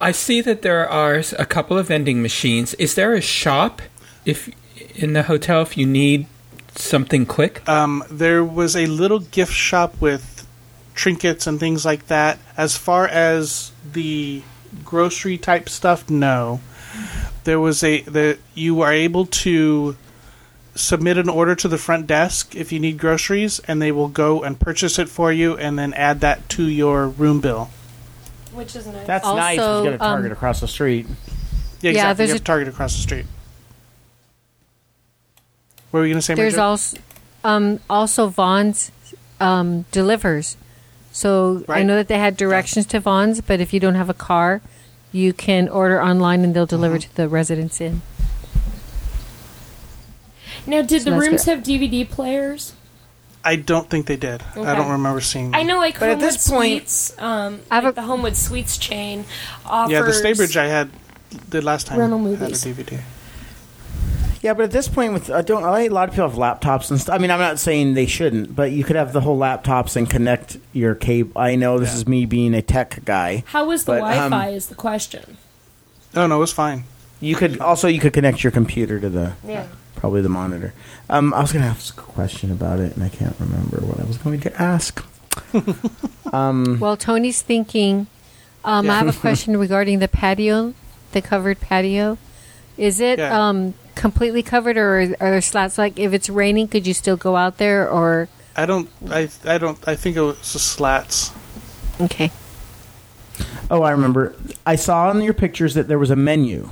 I 0.00 0.10
see 0.10 0.40
that 0.40 0.62
there 0.62 0.88
are 0.88 1.22
a 1.38 1.46
couple 1.46 1.78
of 1.78 1.86
vending 1.86 2.20
machines. 2.20 2.74
Is 2.74 2.94
there 2.96 3.14
a 3.14 3.20
shop 3.20 3.80
if 4.24 4.50
in 4.96 5.12
the 5.12 5.22
hotel 5.22 5.62
if 5.62 5.76
you 5.78 5.86
need 5.86 6.26
something 6.76 7.26
quick? 7.26 7.66
Um, 7.68 8.04
there 8.10 8.44
was 8.44 8.76
a 8.76 8.86
little 8.86 9.20
gift 9.20 9.52
shop 9.52 9.94
with 10.00 10.46
trinkets 10.94 11.46
and 11.46 11.58
things 11.60 11.84
like 11.84 12.06
that. 12.08 12.38
As 12.56 12.76
far 12.76 13.06
as 13.06 13.72
the 13.92 14.42
grocery 14.84 15.38
type 15.38 15.68
stuff, 15.68 16.08
no. 16.10 16.60
There 17.44 17.58
was 17.60 17.82
a 17.82 18.02
the 18.02 18.38
you 18.54 18.80
are 18.82 18.92
able 18.92 19.26
to 19.26 19.96
submit 20.74 21.18
an 21.18 21.28
order 21.28 21.54
to 21.54 21.68
the 21.68 21.76
front 21.78 22.06
desk 22.06 22.54
if 22.54 22.72
you 22.72 22.78
need 22.80 22.98
groceries, 22.98 23.58
and 23.60 23.80
they 23.82 23.92
will 23.92 24.08
go 24.08 24.42
and 24.42 24.58
purchase 24.58 24.98
it 24.98 25.08
for 25.08 25.32
you, 25.32 25.56
and 25.56 25.78
then 25.78 25.92
add 25.94 26.20
that 26.20 26.48
to 26.50 26.64
your 26.64 27.08
room 27.08 27.40
bill. 27.40 27.70
Which 28.52 28.76
is 28.76 28.86
nice. 28.86 29.06
That's 29.06 29.24
nice. 29.26 29.58
if 29.58 29.62
Also, 29.64 29.82
You 29.84 29.90
got 29.90 29.94
a 29.94 29.98
Target 29.98 30.30
um, 30.30 30.36
across 30.36 30.60
the 30.60 30.68
street. 30.68 31.06
Yeah, 31.06 31.14
Yeah, 31.80 31.90
exactly. 31.90 32.14
there's 32.18 32.28
you 32.28 32.34
a- 32.34 32.36
have 32.38 32.44
Target 32.44 32.68
across 32.68 32.94
the 32.96 33.02
street. 33.02 33.26
What 35.92 36.00
were 36.00 36.06
you 36.06 36.12
going 36.14 36.18
to 36.20 36.22
say, 36.26 36.34
There's 36.34 36.54
Major? 36.54 36.62
also 36.62 36.98
um, 37.44 37.78
also 37.88 38.26
Vons 38.28 38.90
um, 39.40 39.84
delivers. 39.92 40.56
So 41.12 41.64
I 41.68 41.82
know 41.82 41.94
that 41.96 42.08
they 42.08 42.18
had 42.18 42.36
directions 42.36 42.86
to 42.86 42.98
Vons, 43.00 43.40
but 43.40 43.60
if 43.60 43.72
you 43.72 43.78
don't 43.80 43.94
have 43.96 44.08
a 44.10 44.14
car, 44.14 44.62
you 45.12 45.32
can 45.32 45.68
order 45.68 46.02
online 46.02 46.42
and 46.42 46.54
they'll 46.56 46.66
deliver 46.66 46.96
Mm-hmm. 46.98 47.10
to 47.10 47.16
the 47.16 47.28
residence 47.28 47.80
inn. 47.80 48.02
Now, 50.66 50.82
did 50.82 51.02
So 51.02 51.10
the 51.10 51.16
rooms 51.18 51.44
good. 51.44 51.50
have 51.56 51.64
DVD 51.64 52.08
players? 52.08 52.72
I 53.44 53.56
don't 53.56 53.90
think 53.90 54.06
they 54.06 54.16
did. 54.16 54.42
I 54.56 54.74
don't 54.76 54.90
remember 54.90 55.20
seeing. 55.20 55.50
Them. 55.50 55.60
I 55.60 55.64
know, 55.64 55.78
like 55.78 55.98
But 55.98 56.10
at 56.10 56.14
Homewood 56.18 56.30
this 56.32 56.48
point- 56.48 56.88
Suites, 56.88 57.14
um, 57.18 57.60
I 57.70 57.74
have 57.74 57.84
like 57.84 57.92
a- 57.92 57.96
the 57.96 58.02
Homewood 58.02 58.36
Suites 58.36 58.78
chain 58.78 59.24
offers. 59.66 59.92
Yeah, 59.92 60.02
the 60.02 60.12
Staybridge 60.12 60.56
I 60.56 60.68
had 60.68 60.90
the 61.48 61.60
last 61.60 61.88
time 61.88 61.98
Rental 61.98 62.24
had 62.36 62.52
a. 62.52 62.54
DVD. 62.54 63.00
Yeah, 64.42 64.54
but 64.54 64.64
at 64.64 64.70
this 64.72 64.88
point, 64.88 65.12
with 65.12 65.30
I 65.30 65.42
don't, 65.42 65.62
I, 65.62 65.82
a 65.82 65.88
lot 65.88 66.08
of 66.08 66.14
people 66.16 66.28
have 66.28 66.36
laptops 66.36 66.90
and 66.90 67.00
stuff. 67.00 67.14
I 67.14 67.18
mean, 67.18 67.30
I'm 67.30 67.38
not 67.38 67.60
saying 67.60 67.94
they 67.94 68.06
shouldn't, 68.06 68.56
but 68.56 68.72
you 68.72 68.82
could 68.82 68.96
have 68.96 69.12
the 69.12 69.20
whole 69.20 69.38
laptops 69.38 69.94
and 69.94 70.10
connect 70.10 70.58
your 70.72 70.96
cable. 70.96 71.30
I 71.40 71.54
know 71.54 71.78
this 71.78 71.90
Yeah. 71.90 71.96
is 71.98 72.08
me 72.08 72.26
being 72.26 72.52
a 72.52 72.60
tech 72.62 73.04
guy. 73.04 73.44
How 73.46 73.66
was 73.66 73.84
the 73.84 73.92
But, 73.92 73.98
Wi-Fi? 74.00 74.48
um, 74.48 74.54
is 74.54 74.66
the 74.66 74.74
question. 74.74 75.36
Oh 76.16 76.26
no, 76.26 76.36
it 76.36 76.40
was 76.40 76.52
fine. 76.52 76.84
You 77.20 77.36
could 77.36 77.60
also 77.60 77.86
you 77.86 78.00
could 78.00 78.12
connect 78.12 78.42
your 78.42 78.50
computer 78.50 78.98
to 78.98 79.08
the 79.08 79.32
Yeah. 79.46 79.66
probably 79.94 80.22
the 80.22 80.28
monitor. 80.28 80.74
Um, 81.08 81.32
I 81.34 81.40
was 81.40 81.52
going 81.52 81.62
to 81.64 81.70
ask 81.70 81.96
a 81.96 82.02
question 82.02 82.50
about 82.50 82.80
it, 82.80 82.96
and 82.96 83.04
I 83.04 83.10
can't 83.10 83.36
remember 83.38 83.76
what 83.78 84.00
I 84.00 84.04
was 84.04 84.18
going 84.18 84.40
to 84.40 84.60
ask. 84.60 85.04
Well, 86.32 86.96
Tony's 86.96 87.42
thinking. 87.42 88.06
Um, 88.64 88.88
I 88.90 88.94
have 88.98 89.08
a 89.08 89.12
question 89.20 89.56
regarding 89.56 89.98
the 89.98 90.08
patio, 90.08 90.74
the 91.12 91.20
covered 91.22 91.60
patio. 91.60 92.18
Is 92.78 93.00
it 93.00 93.18
Yeah. 93.18 93.48
um, 93.48 93.74
completely 93.94 94.42
covered, 94.42 94.76
or 94.76 95.00
are 95.00 95.06
there 95.30 95.40
slats? 95.40 95.78
Like 95.78 95.98
if 95.98 96.12
it's 96.12 96.28
raining, 96.28 96.68
could 96.68 96.86
you 96.86 96.94
still 96.94 97.16
go 97.16 97.36
out 97.36 97.58
there? 97.58 97.88
Or 97.88 98.28
I 98.56 98.66
don't. 98.66 98.88
I. 99.10 99.28
I 99.44 99.58
don't. 99.58 99.78
I 99.88 99.94
think 99.96 100.16
it 100.16 100.20
was 100.20 100.52
the 100.52 100.58
slats. 100.58 101.30
okay, 102.00 102.30
Oh, 103.70 103.82
I 103.82 103.90
remember. 103.92 104.34
I 104.66 104.76
saw 104.76 105.10
in 105.10 105.20
your 105.22 105.34
pictures 105.34 105.74
that 105.74 105.88
there 105.88 105.98
was 105.98 106.10
a 106.10 106.16
menu. 106.16 106.70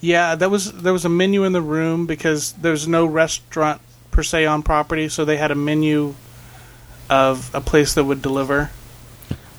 Yeah, 0.00 0.34
that 0.34 0.50
was 0.50 0.72
there 0.72 0.92
was 0.92 1.04
a 1.04 1.08
menu 1.08 1.44
in 1.44 1.52
the 1.52 1.62
room 1.62 2.06
because 2.06 2.52
there's 2.54 2.88
no 2.88 3.06
restaurant 3.06 3.80
per 4.10 4.22
se 4.24 4.46
on 4.46 4.62
property, 4.62 5.08
so 5.08 5.24
they 5.24 5.36
had 5.36 5.50
a 5.52 5.54
menu 5.54 6.14
of 7.08 7.54
a 7.54 7.60
place 7.60 7.94
that 7.94 8.04
would 8.04 8.20
deliver. 8.22 8.70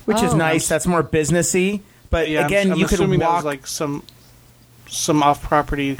which 0.05 0.21
is 0.21 0.33
Oh. 0.33 0.37
nice. 0.37 0.67
That's 0.67 0.85
more 0.85 1.01
businessy. 1.01 1.79
But 2.09 2.27
Yeah, 2.27 2.39
I'm- 2.39 2.47
again, 2.47 2.71
I'm, 2.73 2.77
you 2.77 2.85
could 2.87 2.95
assuming 2.99 3.19
that 3.19 3.25
walk. 3.29 3.35
was 3.37 3.45
like 3.45 3.65
some 3.65 4.03
some 4.89 5.23
off 5.23 5.41
property 5.41 5.95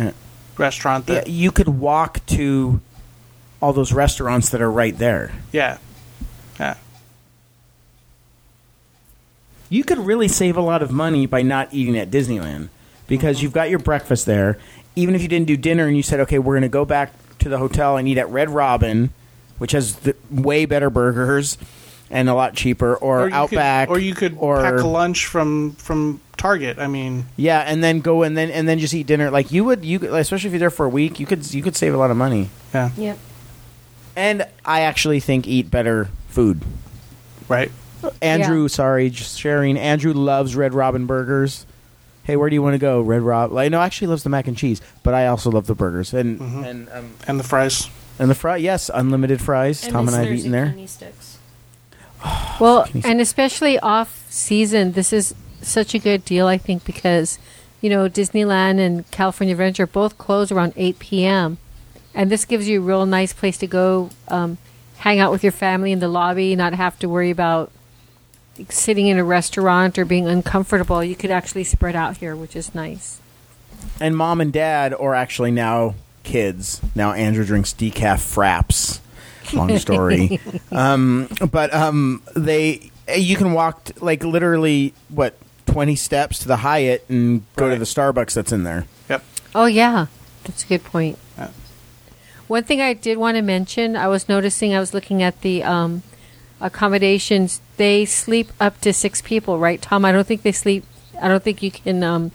Restaurant 0.58 1.08
yeah, 1.08 1.24
you 1.26 1.52
could 1.52 1.70
walk 1.70 2.26
to 2.28 2.80
all 3.62 3.74
those 3.74 3.94
restaurants 3.94 4.50
that 4.50 4.62
are 4.62 4.72
right 4.72 4.98
there. 4.98 5.32
Yeah, 5.52 5.78
yeah. 6.60 6.78
You 9.70 9.84
could 9.84 9.98
really 9.98 10.28
save 10.28 10.58
a 10.58 10.62
lot 10.62 10.84
of 10.84 10.92
money 10.92 11.26
by 11.26 11.42
not 11.42 11.74
eating 11.74 11.98
at 11.98 12.12
Disneyland 12.12 12.70
because 13.08 13.38
mm-hmm. 13.38 13.44
you've 13.44 13.54
got 13.54 13.70
your 13.70 13.80
breakfast 13.80 14.26
there. 14.26 14.60
Even 14.96 15.16
if 15.16 15.22
you 15.24 15.28
didn't 15.28 15.48
do 15.48 15.58
dinner 15.58 15.88
and 15.88 15.98
you 15.98 16.04
said, 16.04 16.20
"Okay, 16.20 16.38
we're 16.38 16.54
going 16.54 16.62
to 16.62 16.70
go 16.70 16.86
back 16.86 17.14
to 17.40 17.50
the 17.50 17.58
hotel 17.58 17.98
and 17.98 18.08
eat 18.08 18.20
at 18.20 18.30
Red 18.30 18.50
Robin," 18.50 19.12
which 19.58 19.72
has 19.72 19.96
the 19.96 20.16
way 20.30 20.66
better 20.66 20.90
burgers 20.92 21.58
and 22.12 22.30
a 22.30 22.36
lot 22.36 22.54
cheaper, 22.54 22.96
or, 22.96 23.28
you 23.28 23.34
Outback, 23.34 23.88
could, 23.88 23.98
or 23.98 24.00
you 24.00 24.14
could 24.14 24.38
or 24.38 24.62
pack 24.62 24.84
lunch 24.84 25.26
from 25.26 25.72
from 25.72 26.22
Target. 26.44 26.78
I 26.78 26.88
mean, 26.88 27.26
yeah, 27.38 27.60
and 27.62 27.82
then 27.82 28.02
go 28.02 28.22
and 28.24 28.36
then 28.36 28.52
and 28.52 28.68
then 28.68 28.78
just 28.78 28.94
eat 28.94 29.08
dinner. 29.08 29.32
Like 29.32 29.54
you 29.54 29.64
would, 29.64 29.86
you 29.86 29.98
could- 30.00 30.12
especially 30.14 30.48
if 30.50 30.52
you're 30.52 30.60
there 30.60 30.70
for 30.70 30.86
a 30.86 30.90
week, 30.90 31.18
you 31.18 31.26
could 31.26 31.54
you 31.54 31.64
could 31.64 31.78
save 31.78 31.94
a 31.94 31.98
lot 31.98 32.12
of 32.12 32.18
money. 32.18 32.50
yeah, 32.74 32.90
Yep. 32.98 33.18
And 34.18 34.46
I 34.66 34.82
actually 34.82 35.22
think 35.22 35.48
eat 35.48 35.72
better 35.72 36.10
food. 36.28 36.62
right. 37.48 37.72
Andrew, 38.22 38.68
sorry, 38.68 39.10
just 39.10 39.40
sharing. 39.40 39.78
Andrew 39.78 40.12
loves 40.12 40.54
Red 40.58 40.74
Robin 40.74 41.06
burgers. 41.06 41.66
Hey, 42.26 42.36
where 42.36 42.50
do 42.50 42.56
you 42.56 42.62
want 42.62 42.74
to 42.74 42.78
go? 42.78 43.00
Red 43.00 43.22
Rob. 43.22 43.54
Like, 43.54 43.72
no, 43.72 43.80
actually 43.80 44.08
loves 44.08 44.24
the 44.24 44.30
mac 44.30 44.46
and 44.46 44.58
cheese, 44.58 44.82
but 45.04 45.14
I 45.14 45.28
also 45.28 45.50
love 45.50 45.66
the 45.68 45.76
burgers 45.76 46.14
and 46.14 46.40
Mhm. 46.42 46.66
and 46.66 46.90
um, 46.92 47.12
And 47.26 47.40
the 47.40 47.46
fries. 47.46 47.88
and 48.20 48.30
the 48.30 48.36
fry. 48.36 48.58
Yes, 48.58 48.92
unlimited 48.94 49.40
fries. 49.42 49.80
Tom 49.80 50.08
and 50.10 50.16
I 50.18 50.20
have 50.20 50.28
there's 50.28 50.40
eaten 50.42 50.52
there. 50.52 50.74
zucchini 50.78 50.90
Sticks. 50.90 51.38
well, 52.60 52.86
and 53.06 53.22
especially 53.22 53.80
off 53.80 54.26
season, 54.30 54.92
this 54.92 55.14
is 55.14 55.34
such 55.64 55.94
a 55.94 56.00
good 56.00 56.26
deal. 56.26 56.48
I 56.48 56.58
think 56.58 56.86
because 56.86 57.40
you 57.82 57.90
know 57.90 58.10
Disneyland 58.10 58.80
and 58.80 59.10
California 59.12 59.54
Adventure 59.54 59.88
both 59.88 60.18
close 60.18 60.52
around 60.52 60.74
eight 60.76 61.00
p.m. 61.00 61.58
and 62.14 62.32
this 62.32 62.46
gives 62.46 62.68
you 62.68 62.80
a 62.82 62.84
real 62.84 63.06
nice 63.06 63.34
place 63.34 63.58
to 63.58 63.68
go 63.68 64.10
um, 64.28 64.58
hang 64.98 65.20
out 65.20 65.32
with 65.32 65.44
your 65.44 65.52
family 65.52 65.92
in 65.92 66.00
the 66.00 66.08
lobby, 66.08 66.56
not 66.56 66.74
have 66.74 66.98
to 67.00 67.10
worry 67.10 67.30
about 67.30 67.72
sitting 68.70 69.08
in 69.08 69.18
a 69.18 69.24
restaurant 69.24 69.98
or 69.98 70.06
being 70.06 70.28
uncomfortable. 70.28 71.04
You 71.04 71.16
could 71.16 71.32
actually 71.32 71.64
spread 71.64 71.96
out 71.96 72.18
here, 72.18 72.36
which 72.36 72.56
is 72.56 72.74
nice. 72.76 73.20
And 74.00 74.16
mom 74.16 74.40
and 74.40 74.54
dad, 74.54 74.94
or 74.94 75.16
actually 75.16 75.52
now 75.52 75.96
kids. 76.24 76.82
Now 76.96 77.14
Andrew 77.14 77.46
drinks 77.46 77.74
decaf 77.74 78.20
fraps. 78.20 79.00
Long 79.54 79.78
story. 79.78 80.40
um, 80.72 81.28
but 81.52 81.74
um, 81.74 82.24
they, 82.36 82.92
you 83.14 83.36
can 83.36 83.54
walk 83.54 83.84
t- 83.86 83.94
like 84.00 84.24
literally 84.24 84.94
what 85.10 85.36
twenty 85.74 85.96
steps 85.96 86.40
to 86.40 86.48
the 86.48 86.58
Hyatt 86.58 87.04
and 87.10 87.44
go 87.56 87.66
to 87.66 87.72
Right. 87.72 87.80
the 87.80 87.86
Starbucks 87.86 88.34
that's 88.34 88.52
in 88.52 88.64
there. 88.64 88.86
Yep. 89.10 89.24
Oh 89.56 89.66
yeah, 89.66 90.06
that's 90.44 90.64
a 90.64 90.68
good 90.68 90.84
point. 90.84 91.18
Yeah. 91.38 91.50
One 92.48 92.64
thing 92.64 92.82
I 92.82 92.94
did 92.94 93.18
want 93.18 93.36
to 93.38 93.42
mention, 93.42 93.96
I 93.96 94.08
was 94.08 94.30
noticing, 94.30 94.74
I 94.76 94.80
was 94.80 94.94
looking 94.94 95.24
at 95.24 95.42
the 95.42 95.64
um, 95.64 96.04
accommodations. 96.62 97.60
They 97.78 98.06
sleep 98.06 98.52
up 98.60 98.80
to 98.82 98.94
six 98.94 99.22
people, 99.22 99.58
right, 99.60 99.82
Tom? 99.82 100.06
I 100.06 100.12
don't 100.12 100.28
think 100.28 100.44
they 100.44 100.52
sleep. 100.52 100.84
I 101.22 101.28
don't 101.28 101.44
think 101.44 101.64
you 101.64 101.72
can. 101.72 102.04
Um, 102.04 102.32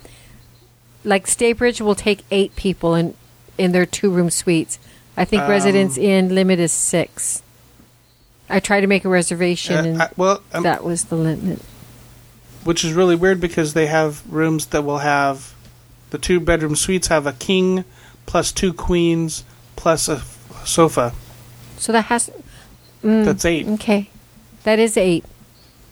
like 1.05 1.27
Staybridge 1.27 1.81
will 1.81 1.95
take 1.95 2.25
eight 2.31 2.57
people 2.57 2.95
in 2.95 3.15
in 3.57 3.73
their 3.73 3.87
two 3.87 4.11
room 4.11 4.31
suites. 4.31 4.79
I 5.17 5.25
think 5.25 5.43
Um, 5.43 5.51
Residence 5.51 5.97
Inn 5.99 6.35
limit 6.35 6.59
is 6.61 6.73
six. 6.73 7.43
I 8.51 8.61
tried 8.61 8.81
to 8.83 8.87
make 8.87 9.05
a 9.05 9.09
reservation, 9.09 9.77
Uh, 9.77 9.83
and 9.83 10.03
I- 10.03 10.09
well, 10.17 10.43
um, 10.55 10.63
that 10.63 10.83
was 10.85 11.05
the 11.05 11.17
limit. 11.17 11.61
Which 12.69 12.85
is 12.85 12.93
really 12.93 13.17
weird 13.17 13.41
because 13.41 13.73
they 13.73 13.87
have 13.87 14.23
rooms 14.31 14.67
that 14.67 14.83
will 14.85 14.99
have 14.99 15.55
the 16.11 16.19
two 16.19 16.39
bedroom 16.39 16.77
suites 16.77 17.07
have 17.07 17.27
a 17.27 17.33
king 17.33 17.83
plus 18.27 18.53
two 18.53 18.75
queens 18.75 19.43
plus 19.75 20.07
a 20.07 20.17
f- 20.17 20.63
sofa. 20.67 21.15
So 21.79 21.93
that 21.93 22.05
has. 22.05 22.29
Mm, 23.03 23.25
That's 23.25 23.47
eight. 23.47 23.67
Okay, 23.69 24.11
that 24.65 24.79
is 24.79 24.99
eight. 24.99 25.25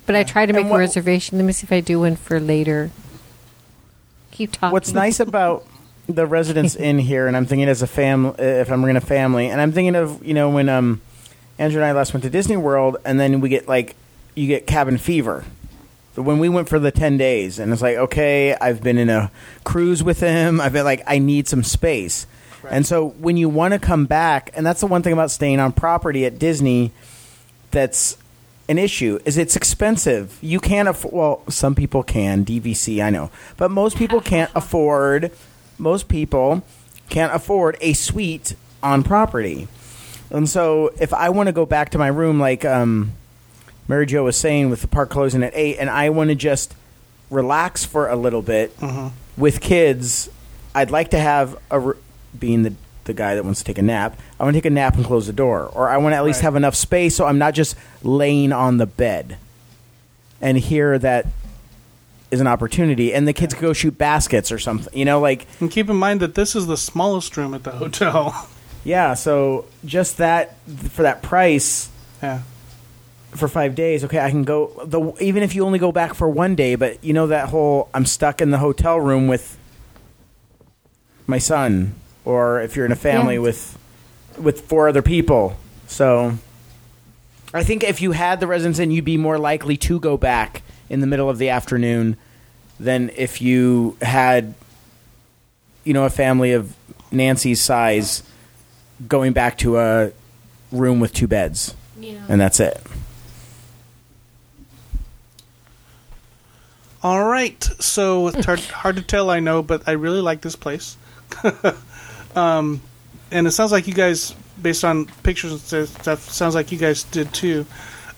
But 0.04 0.16
I 0.16 0.22
tried 0.22 0.46
to 0.46 0.52
make 0.52 0.66
what- 0.66 0.76
a 0.76 0.80
reservation. 0.80 1.38
Let 1.38 1.44
me 1.46 1.54
see 1.54 1.64
if 1.64 1.72
I 1.72 1.80
do 1.80 2.00
one 2.00 2.14
for 2.14 2.38
later. 2.38 2.90
Keep 4.32 4.52
talking. 4.52 4.72
What's 4.74 4.92
nice 4.92 5.18
about 5.28 5.64
the 6.06 6.26
residents 6.26 6.74
in 6.90 6.98
here, 6.98 7.26
and 7.26 7.34
I'm 7.38 7.46
thinking 7.46 7.68
as 7.70 7.80
a 7.80 7.86
family, 7.86 8.34
if 8.38 8.70
I'm 8.70 8.82
bringing 8.82 8.98
a 8.98 9.06
family, 9.06 9.48
and 9.48 9.62
I'm 9.62 9.72
thinking 9.72 9.94
of 9.94 10.22
you 10.22 10.34
know 10.34 10.50
when 10.50 10.68
um, 10.68 11.00
Andrew 11.58 11.80
and 11.80 11.86
I 11.88 11.92
last 11.92 12.12
went 12.12 12.24
to 12.24 12.30
Disney 12.30 12.58
World, 12.58 12.98
and 13.02 13.18
then 13.18 13.40
we 13.40 13.48
get 13.48 13.66
like 13.66 13.96
you 14.34 14.46
get 14.46 14.66
cabin 14.66 14.98
fever. 14.98 15.46
When 16.16 16.38
we 16.38 16.48
went 16.48 16.68
for 16.68 16.78
the 16.78 16.90
ten 16.90 17.16
days, 17.16 17.58
and 17.58 17.72
it's 17.72 17.82
like 17.82 17.96
okay, 17.96 18.54
I've 18.54 18.82
been 18.82 18.98
in 18.98 19.10
a 19.10 19.30
cruise 19.64 20.02
with 20.02 20.20
him. 20.20 20.60
I've 20.60 20.72
been 20.72 20.84
like 20.84 21.02
I 21.06 21.18
need 21.18 21.46
some 21.46 21.62
space, 21.62 22.26
and 22.70 22.86
so 22.86 23.08
when 23.08 23.36
you 23.36 23.48
want 23.48 23.74
to 23.74 23.78
come 23.78 24.06
back, 24.06 24.50
and 24.54 24.64
that's 24.64 24.80
the 24.80 24.86
one 24.86 25.02
thing 25.02 25.12
about 25.12 25.30
staying 25.30 25.60
on 25.60 25.72
property 25.72 26.24
at 26.24 26.38
Disney, 26.38 26.92
that's 27.70 28.16
an 28.68 28.78
issue 28.78 29.18
is 29.24 29.38
it's 29.38 29.56
expensive. 29.56 30.38
You 30.40 30.60
can't 30.60 30.88
afford. 30.88 31.14
Well, 31.14 31.42
some 31.48 31.74
people 31.74 32.02
can 32.02 32.44
DVC, 32.44 33.04
I 33.04 33.10
know, 33.10 33.30
but 33.56 33.70
most 33.70 33.96
people 33.96 34.20
can't 34.20 34.50
afford. 34.54 35.30
Most 35.78 36.08
people 36.08 36.62
can't 37.08 37.34
afford 37.34 37.76
a 37.80 37.92
suite 37.92 38.56
on 38.82 39.02
property, 39.02 39.68
and 40.30 40.48
so 40.48 40.90
if 40.98 41.12
I 41.12 41.28
want 41.28 41.48
to 41.48 41.52
go 41.52 41.66
back 41.66 41.90
to 41.90 41.98
my 41.98 42.08
room, 42.08 42.40
like 42.40 42.64
um, 42.64 43.12
Mary 43.88 44.06
Jo 44.06 44.24
was 44.24 44.36
saying, 44.36 44.70
with 44.70 44.80
the 44.82 44.88
park 44.88 45.10
closing 45.10 45.42
at 45.42 45.52
eight, 45.54 45.76
and 45.78 45.88
I 45.90 46.08
want 46.10 46.30
to 46.30 46.34
just 46.34 46.74
relax 47.30 47.84
for 47.84 48.08
a 48.08 48.16
little 48.16 48.42
bit 48.42 48.78
Mhm. 48.80 49.12
with 49.36 49.60
kids, 49.60 50.28
I'd 50.74 50.90
like 50.90 51.10
to 51.10 51.18
have 51.18 51.56
a 51.70 51.92
being 52.38 52.62
the 52.62 52.72
the 53.04 53.14
guy 53.14 53.36
that 53.36 53.44
wants 53.44 53.60
to 53.60 53.64
take 53.64 53.78
a 53.78 53.82
nap. 53.82 54.18
I 54.40 54.42
want 54.42 54.54
to 54.54 54.60
take 54.60 54.66
a 54.66 54.70
nap 54.74 54.96
and 54.96 55.04
close 55.04 55.28
the 55.28 55.32
door, 55.32 55.70
or 55.72 55.88
I 55.88 55.96
want 55.96 56.12
to 56.14 56.16
at 56.16 56.24
least 56.24 56.38
Right. 56.38 56.42
have 56.46 56.56
enough 56.56 56.74
space 56.74 57.14
so 57.14 57.24
I'm 57.24 57.38
not 57.38 57.54
just 57.54 57.76
laying 58.02 58.52
on 58.52 58.78
the 58.78 58.86
bed. 58.86 59.36
And 60.40 60.58
here 60.58 60.98
that 60.98 61.26
is 62.32 62.40
an 62.40 62.48
opportunity, 62.48 63.14
and 63.14 63.28
the 63.28 63.32
kids 63.32 63.54
could 63.54 63.62
go 63.62 63.72
shoot 63.72 63.96
baskets 63.96 64.50
or 64.50 64.58
something. 64.58 64.92
You 64.98 65.04
know, 65.04 65.20
like 65.20 65.46
And 65.60 65.70
keep 65.70 65.88
in 65.88 65.94
mind 65.94 66.18
that 66.18 66.34
this 66.34 66.56
is 66.56 66.66
the 66.66 66.76
smallest 66.76 67.36
room 67.36 67.54
at 67.54 67.62
the 67.62 67.70
hotel. 67.70 68.48
yeah. 68.82 69.14
So 69.14 69.66
just 69.84 70.16
that 70.18 70.56
for 70.90 71.04
that 71.04 71.22
price 71.22 71.88
yeah. 72.20 72.40
For 73.32 73.48
five 73.48 73.74
days, 73.74 74.02
okay, 74.04 74.18
I 74.20 74.30
can 74.30 74.44
go. 74.44 74.68
The 74.84 75.12
even 75.22 75.42
if 75.42 75.54
you 75.54 75.64
only 75.66 75.78
go 75.78 75.92
back 75.92 76.14
for 76.14 76.28
one 76.28 76.54
day, 76.54 76.74
but 76.74 77.02
you 77.04 77.12
know 77.12 77.26
that 77.26 77.48
whole 77.50 77.90
I'm 77.92 78.06
stuck 78.06 78.40
in 78.40 78.50
the 78.50 78.58
hotel 78.58 78.98
room 78.98 79.28
with 79.28 79.58
my 81.26 81.38
son, 81.38 81.94
or 82.24 82.60
if 82.62 82.76
you're 82.76 82.86
in 82.86 82.92
a 82.92 82.96
family 82.96 83.34
Yeah. 83.34 83.40
with 83.40 83.78
with 84.38 84.62
four 84.62 84.88
other 84.88 85.02
people. 85.02 85.56
So 85.86 86.38
I 87.52 87.62
think 87.62 87.82
if 87.84 88.00
you 88.00 88.12
had 88.12 88.40
the 88.40 88.46
residence 88.46 88.78
inn, 88.78 88.90
you'd 88.90 89.04
be 89.04 89.16
more 89.18 89.38
likely 89.38 89.76
to 89.78 89.98
go 90.00 90.16
back 90.16 90.62
in 90.88 91.00
the 91.00 91.06
middle 91.06 91.28
of 91.28 91.36
the 91.38 91.48
afternoon 91.50 92.16
than 92.78 93.10
if 93.16 93.40
you 93.42 93.96
had, 94.02 94.54
you 95.84 95.92
know, 95.92 96.04
a 96.04 96.10
family 96.10 96.52
of 96.52 96.74
Nancy's 97.10 97.60
size 97.60 98.22
going 99.08 99.32
back 99.32 99.58
to 99.58 99.78
a 99.78 100.12
room 100.72 101.00
with 101.00 101.12
two 101.12 101.26
beds, 101.26 101.74
Yeah. 101.98 102.14
and 102.28 102.40
that's 102.40 102.60
it. 102.60 102.80
All 107.06 107.24
right. 107.24 107.62
So 107.78 108.26
it's 108.26 108.44
hard, 108.46 108.58
hard 108.58 108.96
to 108.96 109.02
tell, 109.02 109.30
I 109.30 109.38
know, 109.38 109.62
but 109.62 109.86
I 109.86 109.92
really 109.92 110.20
like 110.20 110.40
this 110.40 110.56
place. 110.56 110.96
um, 112.34 112.80
and 113.30 113.46
it 113.46 113.52
sounds 113.52 113.70
like 113.70 113.86
you 113.86 113.94
guys, 113.94 114.34
based 114.60 114.84
on 114.84 115.06
pictures 115.22 115.52
and 115.72 115.88
stuff, 115.88 116.28
sounds 116.28 116.56
like 116.56 116.72
you 116.72 116.78
guys 116.78 117.04
did 117.04 117.32
too. 117.32 117.64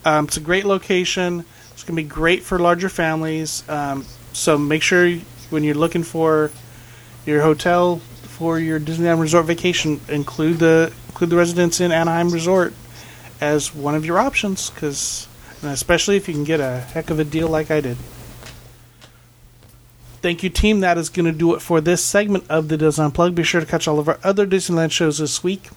Um, 0.06 0.24
it's 0.24 0.38
a 0.38 0.40
great 0.40 0.64
location. 0.64 1.44
It's 1.72 1.84
going 1.84 1.98
to 1.98 2.02
be 2.02 2.08
great 2.08 2.44
for 2.44 2.58
larger 2.58 2.88
families. 2.88 3.62
Um, 3.68 4.06
so 4.32 4.56
make 4.56 4.80
sure 4.80 5.16
when 5.50 5.64
you're 5.64 5.74
looking 5.74 6.02
for 6.02 6.50
your 7.26 7.42
hotel 7.42 7.98
for 8.22 8.58
your 8.58 8.80
Disneyland 8.80 9.20
Resort 9.20 9.44
vacation, 9.44 10.00
include 10.08 10.60
the 10.60 10.94
include 11.08 11.28
the 11.28 11.36
Residence 11.36 11.78
Inn 11.82 11.92
Anaheim 11.92 12.30
Resort 12.30 12.72
as 13.38 13.74
one 13.74 13.94
of 13.94 14.06
your 14.06 14.18
options, 14.18 14.70
because 14.70 15.28
especially 15.62 16.16
if 16.16 16.26
you 16.26 16.32
can 16.32 16.44
get 16.44 16.60
a 16.60 16.78
heck 16.78 17.10
of 17.10 17.18
a 17.18 17.24
deal 17.24 17.48
like 17.48 17.70
I 17.70 17.82
did. 17.82 17.98
Thank 20.20 20.42
you, 20.42 20.50
team. 20.50 20.80
That 20.80 20.98
is 20.98 21.10
going 21.10 21.26
to 21.26 21.32
do 21.32 21.54
it 21.54 21.62
for 21.62 21.80
this 21.80 22.04
segment 22.04 22.44
of 22.48 22.68
the 22.68 22.76
Disney 22.76 23.04
Unplugged. 23.04 23.36
Be 23.36 23.44
sure 23.44 23.60
to 23.60 23.66
catch 23.66 23.86
all 23.86 23.98
of 23.98 24.08
our 24.08 24.18
other 24.24 24.46
Disneyland 24.46 24.90
shows 24.90 25.18
this 25.18 25.44
week. 25.44 25.70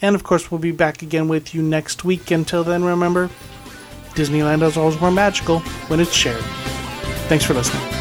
And 0.00 0.14
of 0.14 0.22
course, 0.22 0.50
we'll 0.50 0.60
be 0.60 0.72
back 0.72 1.02
again 1.02 1.28
with 1.28 1.54
you 1.54 1.62
next 1.62 2.04
week. 2.04 2.30
Until 2.30 2.64
then, 2.64 2.84
remember 2.84 3.28
Disneyland 4.14 4.62
is 4.62 4.76
always 4.76 5.00
more 5.00 5.10
magical 5.10 5.60
when 5.88 6.00
it's 6.00 6.14
shared. 6.14 6.42
Thanks 7.28 7.44
for 7.44 7.54
listening. 7.54 7.99